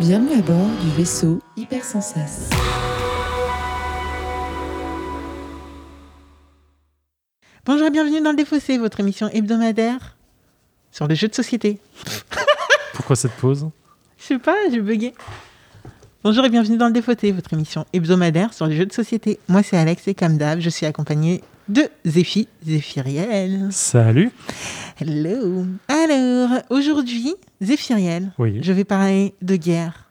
Bienvenue 0.00 0.38
à 0.38 0.42
bord 0.42 0.68
du 0.82 0.90
vaisseau 0.96 1.40
Hypersensas. 1.56 2.48
Bonjour 7.64 7.86
et 7.86 7.90
bienvenue 7.90 8.20
dans 8.20 8.30
le 8.30 8.36
Défaussé, 8.36 8.78
votre 8.78 9.00
émission 9.00 9.28
hebdomadaire 9.28 10.16
sur 10.90 11.06
les 11.06 11.14
jeux 11.14 11.28
de 11.28 11.34
société. 11.34 11.78
Pourquoi 12.94 13.16
cette 13.16 13.32
pause? 13.32 13.68
Je 14.18 14.24
sais 14.24 14.38
pas, 14.38 14.56
j'ai 14.70 14.80
bugué. 14.80 15.14
Bonjour 16.24 16.44
et 16.44 16.48
bienvenue 16.48 16.78
dans 16.78 16.86
le 16.86 16.92
Défaussé, 16.92 17.30
votre 17.30 17.52
émission 17.52 17.86
hebdomadaire 17.92 18.54
sur 18.54 18.66
les 18.66 18.76
jeux 18.76 18.86
de 18.86 18.92
société. 18.92 19.38
Moi 19.48 19.62
c'est 19.62 19.76
Alex 19.76 20.08
et 20.08 20.14
comme 20.14 20.38
d'hab, 20.38 20.60
je 20.60 20.70
suis 20.70 20.86
accompagné 20.86 21.42
de 21.68 21.88
Zéphi, 22.04 22.48
Zéphiriel. 22.64 23.68
Salut 23.70 24.30
Hello. 25.00 25.64
Alors, 25.88 26.62
aujourd'hui, 26.70 27.34
Zéphiriel, 27.60 28.32
Oui. 28.38 28.58
je 28.62 28.72
vais 28.72 28.84
parler 28.84 29.34
de 29.42 29.56
guerre. 29.56 30.10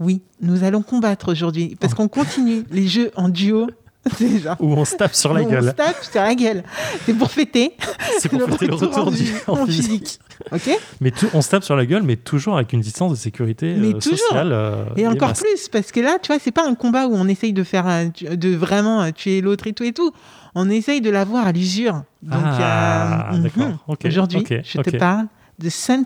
Oui, 0.00 0.22
nous 0.40 0.64
allons 0.64 0.82
combattre 0.82 1.30
aujourd'hui 1.30 1.76
parce 1.80 1.94
qu'on 1.94 2.08
continue 2.08 2.64
les 2.70 2.88
jeux 2.88 3.10
en 3.14 3.28
duo. 3.28 3.68
Déjà. 4.20 4.56
Où 4.60 4.72
on 4.74 4.84
se 4.84 4.96
tape 4.96 5.14
sur 5.14 5.32
la 5.32 5.40
On 5.42 5.44
se 5.44 5.50
gueule. 5.50 5.74
tape 5.74 6.02
sur 6.04 6.20
la 6.20 6.34
gueule. 6.34 6.62
C'est 7.06 7.14
pour 7.14 7.30
fêter. 7.30 7.72
C'est 8.18 8.28
pour 8.28 8.42
fêter 8.42 8.66
le 8.66 8.74
retour 8.74 9.06
en 9.08 9.10
du 9.10 9.26
en 9.46 9.52
en 9.60 9.66
physique. 9.66 10.18
Ok 10.52 10.70
Mais 11.00 11.10
tout- 11.10 11.28
on 11.32 11.40
se 11.42 11.48
tape 11.48 11.64
sur 11.64 11.74
la 11.76 11.86
gueule, 11.86 12.02
mais 12.02 12.16
toujours 12.16 12.56
avec 12.56 12.72
une 12.72 12.80
distance 12.80 13.12
de 13.12 13.16
sécurité 13.16 13.74
Mais 13.78 13.88
euh, 13.94 13.98
toujours. 13.98 14.18
sociale. 14.18 14.50
euh, 14.52 14.84
Et 14.96 15.06
encore 15.06 15.28
masque. 15.28 15.42
plus, 15.44 15.68
parce 15.68 15.90
que 15.92 16.00
là, 16.00 16.18
tu 16.20 16.28
vois, 16.32 16.38
c'est 16.38 16.50
pas 16.52 16.66
un 16.68 16.74
combat 16.74 17.06
où 17.06 17.14
on 17.14 17.28
essaye 17.28 17.52
de 17.52 17.62
faire, 17.64 17.86
euh, 17.88 18.04
de 18.36 18.54
vraiment 18.54 19.02
euh, 19.02 19.10
tuer 19.10 19.40
l'autre 19.40 19.66
et 19.66 19.72
tout 19.72 19.84
et 19.84 19.92
tout. 19.92 20.12
On 20.54 20.68
essaye 20.70 21.00
de 21.00 21.10
l'avoir 21.10 21.46
à 21.46 21.52
l'usure. 21.52 22.02
Donc, 22.22 22.40
Ah, 22.44 23.32
euh, 23.34 23.38
d'accord. 23.38 23.66
mhm. 23.68 23.78
Ok, 23.88 24.00
aujourd'hui, 24.06 24.38
ok, 24.40 24.60
je 24.64 24.80
te 24.80 24.96
parle 24.96 25.26
de 25.58 25.68
Sun 25.70 26.04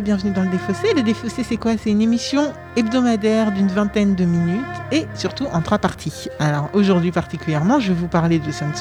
bienvenue 0.00 0.32
dans 0.32 0.42
le 0.42 0.48
Défaussé. 0.48 0.94
Le 0.94 1.02
Défaussé, 1.02 1.42
c'est 1.44 1.56
quoi? 1.56 1.76
C'est 1.76 1.90
une 1.90 2.00
émission 2.00 2.52
hebdomadaire 2.76 3.52
d'une 3.52 3.68
vingtaine 3.68 4.14
de 4.14 4.24
minutes 4.24 4.64
et 4.90 5.06
surtout 5.14 5.46
en 5.52 5.60
trois 5.60 5.78
parties. 5.78 6.28
Alors, 6.38 6.70
aujourd'hui 6.72 7.12
particulièrement, 7.12 7.78
je 7.78 7.88
vais 7.88 7.98
vous 7.98 8.08
parler 8.08 8.38
de 8.38 8.50
Sun. 8.50 8.72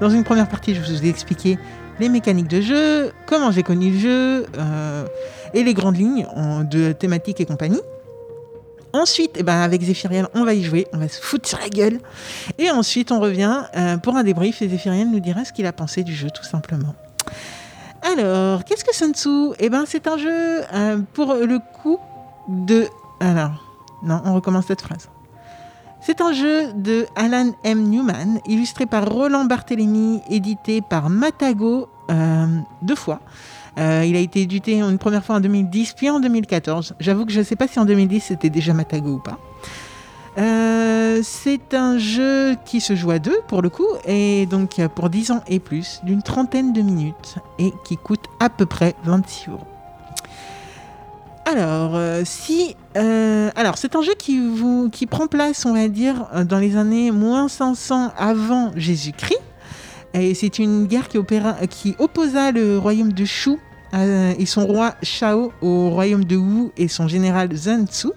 Dans 0.00 0.10
une 0.10 0.24
première 0.24 0.48
partie, 0.48 0.74
je 0.74 0.80
vous 0.80 1.04
ai 1.04 1.08
expliqué 1.08 1.58
les 2.00 2.08
mécaniques 2.08 2.48
de 2.48 2.60
jeu, 2.60 3.12
comment 3.26 3.50
j'ai 3.50 3.62
connu 3.62 3.92
le 3.92 3.98
jeu 3.98 4.46
euh, 4.58 5.06
et 5.54 5.64
les 5.64 5.74
grandes 5.74 5.96
lignes 5.96 6.26
de 6.70 6.92
thématiques 6.92 7.40
et 7.40 7.46
compagnie. 7.46 7.80
Ensuite, 8.92 9.36
eh 9.36 9.42
ben, 9.42 9.60
avec 9.60 9.82
Zéphiriel, 9.82 10.28
on 10.34 10.44
va 10.44 10.54
y 10.54 10.62
jouer, 10.62 10.86
on 10.92 10.98
va 10.98 11.08
se 11.08 11.20
foutre 11.20 11.48
sur 11.48 11.58
la 11.58 11.68
gueule. 11.68 11.98
Et 12.58 12.70
ensuite, 12.70 13.12
on 13.12 13.20
revient 13.20 13.62
euh, 13.76 13.96
pour 13.96 14.16
un 14.16 14.24
débrief 14.24 14.60
et 14.60 14.68
Zéphiriel 14.68 15.10
nous 15.10 15.20
dira 15.20 15.44
ce 15.44 15.52
qu'il 15.52 15.66
a 15.66 15.72
pensé 15.72 16.02
du 16.02 16.14
jeu, 16.14 16.28
tout 16.30 16.44
simplement. 16.44 16.94
Alors, 18.02 18.64
qu'est-ce 18.64 18.84
que 18.84 18.94
Sun 18.94 19.12
Tzu? 19.12 19.54
Eh 19.58 19.68
ben, 19.68 19.84
c'est 19.86 20.06
un 20.06 20.16
jeu 20.16 20.62
euh, 20.72 20.98
pour 21.14 21.34
le 21.34 21.58
coup 21.82 21.98
de. 22.48 22.86
Alors, 23.20 23.62
non, 24.02 24.20
on 24.24 24.34
recommence 24.34 24.66
cette 24.66 24.82
phrase. 24.82 25.08
C'est 26.00 26.20
un 26.20 26.32
jeu 26.32 26.72
de 26.74 27.06
Alan 27.16 27.50
M. 27.64 27.82
Newman, 27.82 28.40
illustré 28.46 28.86
par 28.86 29.08
Roland 29.08 29.44
Barthélémy, 29.44 30.22
édité 30.30 30.80
par 30.80 31.10
Matago 31.10 31.88
euh, 32.10 32.46
deux 32.82 32.94
fois. 32.94 33.20
Euh, 33.78 34.04
il 34.06 34.16
a 34.16 34.20
été 34.20 34.42
édité 34.42 34.80
une 34.80 34.98
première 34.98 35.24
fois 35.24 35.36
en 35.36 35.40
2010, 35.40 35.94
puis 35.94 36.08
en 36.08 36.20
2014. 36.20 36.94
J'avoue 37.00 37.26
que 37.26 37.32
je 37.32 37.40
ne 37.40 37.44
sais 37.44 37.56
pas 37.56 37.68
si 37.68 37.78
en 37.78 37.84
2010 37.84 38.20
c'était 38.20 38.50
déjà 38.50 38.72
Matago 38.74 39.14
ou 39.14 39.18
pas. 39.18 39.38
Euh, 40.38 41.20
c'est 41.24 41.74
un 41.74 41.98
jeu 41.98 42.54
qui 42.64 42.80
se 42.80 42.94
joue 42.94 43.10
à 43.10 43.18
deux 43.18 43.38
pour 43.48 43.60
le 43.60 43.70
coup, 43.70 43.88
et 44.06 44.46
donc 44.46 44.78
euh, 44.78 44.88
pour 44.88 45.10
10 45.10 45.32
ans 45.32 45.42
et 45.48 45.58
plus, 45.58 46.00
d'une 46.04 46.22
trentaine 46.22 46.72
de 46.72 46.80
minutes, 46.80 47.36
et 47.58 47.72
qui 47.84 47.96
coûte 47.96 48.26
à 48.38 48.48
peu 48.48 48.64
près 48.64 48.94
26 49.04 49.50
euros. 49.50 49.66
Alors, 51.44 51.96
euh, 51.96 52.22
si, 52.24 52.76
c'est 52.94 53.96
un 53.96 54.02
jeu 54.02 54.14
qui, 54.16 54.38
vous, 54.38 54.90
prend 55.10 55.26
place, 55.26 55.64
on 55.64 55.72
va 55.72 55.88
dire, 55.88 56.28
dans 56.44 56.58
les 56.58 56.76
années 56.76 57.10
moins 57.10 57.48
500 57.48 58.12
avant 58.16 58.70
Jésus-Christ. 58.76 59.40
Et 60.14 60.34
c'est 60.34 60.58
une 60.58 60.86
guerre 60.86 61.08
qui, 61.08 61.18
opéra, 61.18 61.54
qui 61.68 61.96
opposa 61.98 62.52
le 62.52 62.78
royaume 62.78 63.12
de 63.12 63.24
Shu 63.24 63.56
et 63.94 64.46
son 64.46 64.66
roi 64.66 64.94
Shao 65.02 65.52
au 65.62 65.90
royaume 65.90 66.24
de 66.24 66.36
Wu 66.36 66.70
et 66.76 66.88
son 66.88 67.08
général 67.08 67.54
Zhen 67.54 67.86
Tzu. 67.86 68.08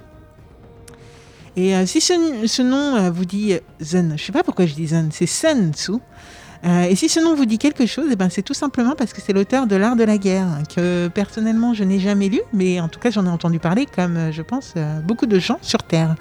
Et 1.56 1.76
euh, 1.76 1.86
si 1.86 2.00
ce, 2.02 2.62
nom 2.62 2.96
euh, 2.96 3.12
vous 3.12 3.26
dit 3.26 3.56
Zen, 3.80 4.16
je 4.18 4.24
sais 4.24 4.32
pas 4.32 4.44
pourquoi 4.44 4.66
je 4.66 4.74
dis 4.74 4.88
Zen, 4.88 5.10
c'est 5.12 5.26
Sun 5.26 5.74
Tzu. 5.74 5.94
Euh, 6.64 6.84
et 6.84 6.96
si 6.96 7.10
ce 7.10 7.20
nom 7.20 7.34
vous 7.36 7.46
dit 7.46 7.58
quelque 7.58 7.86
chose, 7.88 8.10
eh 8.12 8.16
ben 8.16 8.30
c'est 8.30 8.44
tout 8.44 8.54
simplement 8.54 8.94
parce 8.96 9.14
que 9.14 9.22
c'est 9.22 9.34
l'auteur 9.34 9.66
de 9.66 9.76
l'art 9.76 9.96
de 9.96 10.04
la 10.04 10.18
guerre, 10.18 10.48
que 10.74 11.08
personnellement 11.08 11.74
je 11.74 11.84
n'ai 11.84 12.00
jamais 12.00 12.30
lu, 12.30 12.40
mais 12.54 12.80
en 12.80 12.88
tout 12.88 13.00
cas 13.00 13.10
j'en 13.10 13.26
ai 13.26 13.30
entendu 13.30 13.58
parler 13.58 13.88
comme 13.88 14.18
euh, 14.18 14.32
je 14.32 14.44
pense 14.44 14.74
euh, 14.78 15.00
beaucoup 15.00 15.26
de 15.26 15.40
gens 15.40 15.58
sur 15.62 15.82
Terre. 15.82 16.16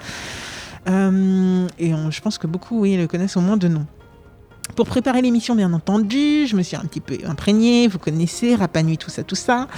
Euh, 0.89 1.67
et 1.79 1.91
je 1.91 2.21
pense 2.23 2.39
que 2.39 2.47
beaucoup 2.47 2.81
oui, 2.81 2.97
le 2.97 3.07
connaissent 3.07 3.37
au 3.37 3.43
moins 3.43 3.59
de 3.59 3.69
nom. 3.69 3.85
Pour 4.77 4.87
préparer 4.87 5.21
l'émission, 5.23 5.55
bien 5.55 5.73
entendu, 5.73 6.47
je 6.47 6.57
me 6.57 6.63
suis 6.63 6.77
un 6.77 6.81
petit 6.81 7.01
peu 7.01 7.19
imprégnée, 7.27 7.89
vous 7.89 7.99
connaissez, 7.99 8.55
Rapa 8.55 8.83
Nui, 8.83 8.99
tout 8.99 9.11
ça, 9.11 9.23
tout 9.23 9.35
ça. 9.35 9.69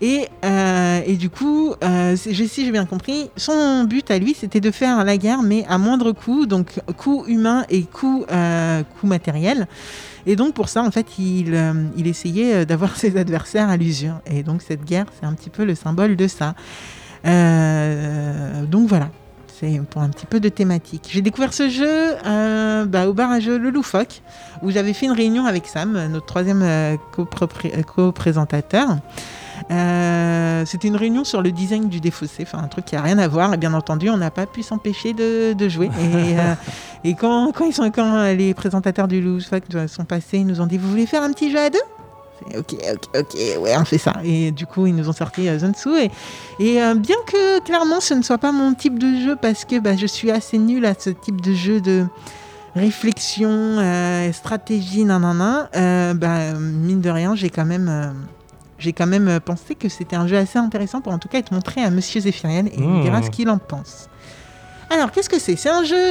Et, 0.00 0.28
euh, 0.44 1.02
et 1.06 1.16
du 1.16 1.28
coup, 1.28 1.74
euh, 1.84 2.16
si 2.16 2.64
j'ai 2.64 2.70
bien 2.70 2.86
compris, 2.86 3.30
son 3.36 3.84
but 3.84 4.10
à 4.10 4.18
lui, 4.18 4.34
c'était 4.34 4.60
de 4.60 4.70
faire 4.70 5.04
la 5.04 5.18
guerre, 5.18 5.42
mais 5.42 5.64
à 5.68 5.76
moindre 5.78 6.12
coût, 6.12 6.46
donc 6.46 6.80
coût 6.96 7.24
humain 7.26 7.64
et 7.68 7.82
coût, 7.82 8.24
euh, 8.30 8.82
coût 8.82 9.06
matériel. 9.06 9.68
Et 10.26 10.36
donc 10.36 10.54
pour 10.54 10.68
ça, 10.68 10.82
en 10.82 10.90
fait, 10.90 11.18
il, 11.18 11.58
il 11.96 12.06
essayait 12.06 12.64
d'avoir 12.64 12.96
ses 12.98 13.16
adversaires 13.18 13.68
à 13.68 13.76
l'usure. 13.76 14.20
Et 14.26 14.42
donc 14.42 14.62
cette 14.62 14.84
guerre, 14.84 15.06
c'est 15.18 15.26
un 15.26 15.34
petit 15.34 15.50
peu 15.50 15.64
le 15.64 15.74
symbole 15.74 16.16
de 16.16 16.28
ça. 16.28 16.54
Donc 17.24 18.88
voilà, 18.88 19.10
c'est 19.60 19.80
pour 19.90 20.00
un 20.00 20.08
petit 20.08 20.26
peu 20.26 20.40
de 20.40 20.48
thématique. 20.48 21.08
J'ai 21.12 21.20
découvert 21.20 21.52
ce 21.52 21.68
jeu 21.68 22.16
euh, 22.26 22.86
bah, 22.86 23.08
au 23.08 23.12
bar 23.12 23.30
à 23.30 23.40
jeu 23.40 23.58
Le 23.58 23.70
Loufoque, 23.70 24.22
où 24.62 24.70
j'avais 24.70 24.94
fait 24.94 25.06
une 25.06 25.12
réunion 25.12 25.44
avec 25.44 25.66
Sam, 25.66 26.08
notre 26.10 26.26
troisième 26.26 26.62
euh, 26.62 26.96
euh, 27.18 27.82
co-présentateur. 27.82 28.88
Euh, 29.70 30.64
C'était 30.64 30.88
une 30.88 30.96
réunion 30.96 31.24
sur 31.24 31.42
le 31.42 31.52
design 31.52 31.88
du 31.90 32.00
défaussé, 32.00 32.44
enfin 32.44 32.58
un 32.58 32.68
truc 32.68 32.86
qui 32.86 32.96
a 32.96 33.02
rien 33.02 33.18
à 33.18 33.28
voir. 33.28 33.52
Et 33.52 33.58
bien 33.58 33.74
entendu, 33.74 34.08
on 34.08 34.16
n'a 34.16 34.30
pas 34.30 34.46
pu 34.46 34.62
s'empêcher 34.62 35.12
de, 35.12 35.52
de 35.52 35.68
jouer. 35.68 35.86
Et, 35.86 36.38
euh, 36.38 36.54
et 37.04 37.14
quand, 37.14 37.52
quand, 37.52 37.66
ils 37.66 37.74
sont, 37.74 37.90
quand 37.90 38.32
les 38.32 38.54
présentateurs 38.54 39.08
du 39.08 39.20
Loufoque 39.20 39.64
sont 39.88 40.04
passés, 40.04 40.38
ils 40.38 40.46
nous 40.46 40.62
ont 40.62 40.66
dit 40.66 40.78
Vous 40.78 40.88
voulez 40.88 41.06
faire 41.06 41.22
un 41.22 41.32
petit 41.32 41.50
jeu 41.50 41.58
à 41.58 41.68
deux? 41.68 41.78
Ok, 42.56 42.74
ok, 42.74 43.04
ok, 43.18 43.36
ouais, 43.62 43.76
on 43.78 43.84
fait 43.84 43.98
ça. 43.98 44.14
Et 44.24 44.50
du 44.50 44.66
coup, 44.66 44.86
ils 44.86 44.94
nous 44.94 45.08
ont 45.08 45.12
sorti 45.12 45.48
euh, 45.48 45.58
Zansu. 45.58 45.90
Et, 45.98 46.10
et 46.58 46.82
euh, 46.82 46.94
bien 46.94 47.16
que 47.26 47.60
clairement 47.60 48.00
ce 48.00 48.14
ne 48.14 48.22
soit 48.22 48.38
pas 48.38 48.52
mon 48.52 48.74
type 48.74 48.98
de 48.98 49.20
jeu, 49.24 49.36
parce 49.40 49.64
que 49.64 49.78
bah, 49.78 49.96
je 49.96 50.06
suis 50.06 50.30
assez 50.30 50.58
nulle 50.58 50.84
à 50.86 50.94
ce 50.98 51.10
type 51.10 51.40
de 51.40 51.52
jeu 51.54 51.80
de 51.80 52.06
réflexion, 52.74 53.50
euh, 53.50 54.32
stratégie, 54.32 55.04
nanana, 55.04 55.68
euh, 55.76 56.14
bah, 56.14 56.52
mine 56.54 57.00
de 57.00 57.10
rien, 57.10 57.34
j'ai 57.34 57.50
quand 57.50 57.64
même. 57.64 57.88
euh, 57.88 58.10
j'ai 58.78 58.94
quand 58.94 59.06
même 59.06 59.40
pensé 59.40 59.74
que 59.74 59.90
c'était 59.90 60.16
un 60.16 60.26
jeu 60.26 60.38
assez 60.38 60.58
intéressant 60.58 61.02
pour 61.02 61.12
en 61.12 61.18
tout 61.18 61.28
cas 61.28 61.36
être 61.38 61.52
montré 61.52 61.82
à 61.82 61.90
Monsieur 61.90 62.18
Zéphiriel 62.22 62.68
et 62.68 62.72
il 62.78 62.82
Mmh. 62.88 63.02
dira 63.02 63.22
ce 63.22 63.28
qu'il 63.28 63.50
en 63.50 63.58
pense. 63.58 64.08
Alors, 64.88 65.12
qu'est-ce 65.12 65.28
que 65.28 65.38
c'est? 65.38 65.54
C'est 65.56 65.68
un 65.68 65.84
jeu 65.84 66.02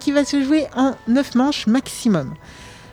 qui 0.00 0.10
va 0.10 0.24
se 0.24 0.42
jouer 0.42 0.66
en 0.76 0.94
9 1.06 1.34
manches 1.36 1.68
maximum. 1.68 2.34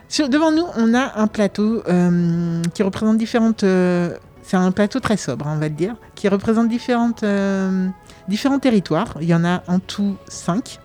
Devant 0.10 0.52
nous, 0.52 0.66
on 0.78 0.94
a 0.94 1.20
un 1.20 1.28
plateau 1.28 1.84
euh, 1.88 2.62
qui 2.74 2.84
représente 2.84 3.18
différentes. 3.18 3.64
euh, 3.64 4.16
c'est 4.44 4.58
un 4.58 4.72
plateau 4.72 5.00
très 5.00 5.18
sobre, 5.18 5.48
on 5.48 5.58
va 5.58 5.70
dire, 5.70 5.96
qui 6.14 6.28
représente 6.28 6.70
différentes, 6.70 7.24
euh, 7.24 7.88
différents 8.28 8.60
territoires. 8.60 9.16
Il 9.20 9.28
y 9.28 9.34
en 9.34 9.44
a 9.44 9.64
en 9.68 9.80
tout 9.80 10.18
5. 10.28 10.80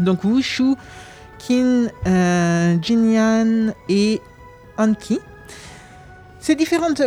Donc 0.00 0.24
Wushu, 0.24 0.74
Qin, 1.38 1.86
Jinyan 2.82 3.72
et 3.88 4.20
Anki. 4.76 5.20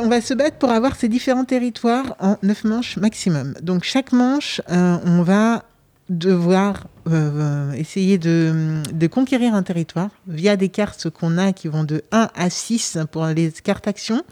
On 0.01 0.07
va 0.07 0.22
se 0.22 0.34
battre 0.34 0.57
pour 0.57 0.72
avoir 0.72 0.96
ces 0.96 1.10
différents 1.10 1.44
territoires 1.44 2.16
en 2.19 2.38
9 2.44 2.63
manches 2.63 2.98
maximum. 2.98 3.54
Donc 3.62 3.84
chaque 3.84 4.13
manche, 4.13 4.62
on 4.69 5.22
va 5.22 5.63
devoir 6.10 6.88
euh, 7.10 7.72
essayer 7.74 8.18
de, 8.18 8.82
conquérir 9.08 9.54
un 9.54 9.64
territoire 9.64 10.10
via 10.28 10.56
des 10.56 10.70
cartes 10.70 11.10
qu'on 11.10 11.38
a 11.38 11.54
qui 11.54 11.68
vont 11.68 11.84
de 11.84 12.04
1 12.12 12.30
à 12.36 12.50
6 12.50 13.00
pour 13.12 13.26
les 13.28 13.52
cartes 13.52 13.88
actions. 13.88 14.24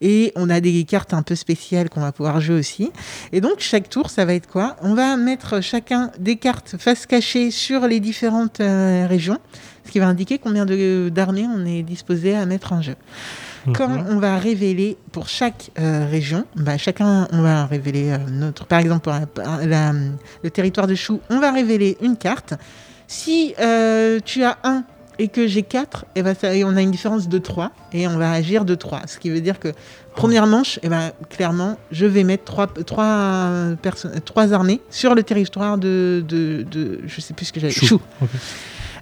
Et 0.00 0.32
on 0.34 0.50
a 0.50 0.60
des 0.60 0.84
cartes 0.84 1.14
un 1.14 1.22
peu 1.22 1.34
spéciales 1.34 1.88
qu'on 1.88 2.00
va 2.00 2.12
pouvoir 2.12 2.40
jouer 2.40 2.56
aussi. 2.56 2.90
Et 3.32 3.40
donc, 3.40 3.60
chaque 3.60 3.88
tour, 3.88 4.10
ça 4.10 4.24
va 4.24 4.34
être 4.34 4.48
quoi? 4.48 4.76
On 4.82 4.94
va 4.94 5.16
mettre 5.16 5.62
chacun 5.62 6.10
des 6.18 6.36
cartes 6.36 6.76
face 6.78 7.06
cachée 7.06 7.50
sur 7.50 7.86
les 7.86 8.00
différentes 8.00 8.60
euh, 8.60 9.06
régions, 9.06 9.38
ce 9.86 9.92
qui 9.92 10.00
va 10.00 10.08
indiquer 10.08 10.38
combien 10.38 10.66
d'armées 10.66 11.46
on 11.46 11.64
est 11.64 11.82
disposé 11.82 12.34
à 12.34 12.44
mettre 12.44 12.72
en 12.72 12.82
jeu. 12.82 12.96
Quand 13.72 13.88
Mhm. 13.88 14.06
on 14.10 14.18
va 14.18 14.38
révéler 14.38 14.96
pour 15.12 15.28
chaque 15.28 15.70
euh, 15.78 16.06
région, 16.10 16.44
bah, 16.56 16.76
chacun, 16.76 17.26
on 17.32 17.40
va 17.42 17.66
révéler 17.66 18.10
euh, 18.10 18.18
notre, 18.30 18.66
par 18.66 18.80
exemple, 18.80 19.02
pour 19.02 19.12
la- 19.12 19.26
pour 19.26 19.44
la- 19.66 19.92
le 20.42 20.50
territoire 20.50 20.86
de 20.86 20.94
Chou, 20.94 21.20
on 21.30 21.38
va 21.40 21.50
révéler 21.52 21.96
une 22.02 22.16
carte. 22.16 22.54
Si 23.06 23.54
euh, 23.60 24.18
tu 24.24 24.42
as 24.44 24.58
un 24.64 24.84
et 25.18 25.28
que 25.28 25.46
j'ai 25.46 25.62
4, 25.62 26.06
et 26.16 26.22
ben 26.24 26.34
ça, 26.34 26.52
et 26.56 26.64
on 26.64 26.74
a 26.76 26.82
une 26.82 26.90
différence 26.90 27.28
de 27.28 27.38
3 27.38 27.70
et 27.92 28.08
on 28.08 28.18
va 28.18 28.32
agir 28.32 28.64
de 28.64 28.74
3. 28.74 29.02
Ce 29.06 29.18
qui 29.18 29.30
veut 29.30 29.40
dire 29.40 29.60
que 29.60 29.68
première 30.16 30.48
manche, 30.48 30.80
et 30.82 30.88
ben, 30.88 31.12
clairement, 31.30 31.76
je 31.92 32.04
vais 32.06 32.24
mettre 32.24 32.42
3, 32.44 32.66
trois, 32.84 33.48
perso- 33.80 34.08
trois 34.24 34.52
armées 34.52 34.80
sur 34.90 35.14
le 35.14 35.22
territoire 35.22 35.78
de, 35.78 36.24
de, 36.26 36.66
de- 36.68 37.00
je 37.06 37.20
sais 37.20 37.32
plus 37.32 37.46
ce 37.46 37.52
que 37.52 37.60
j'avais, 37.60 37.72
Chou. 37.72 37.86
Chou. 37.86 38.00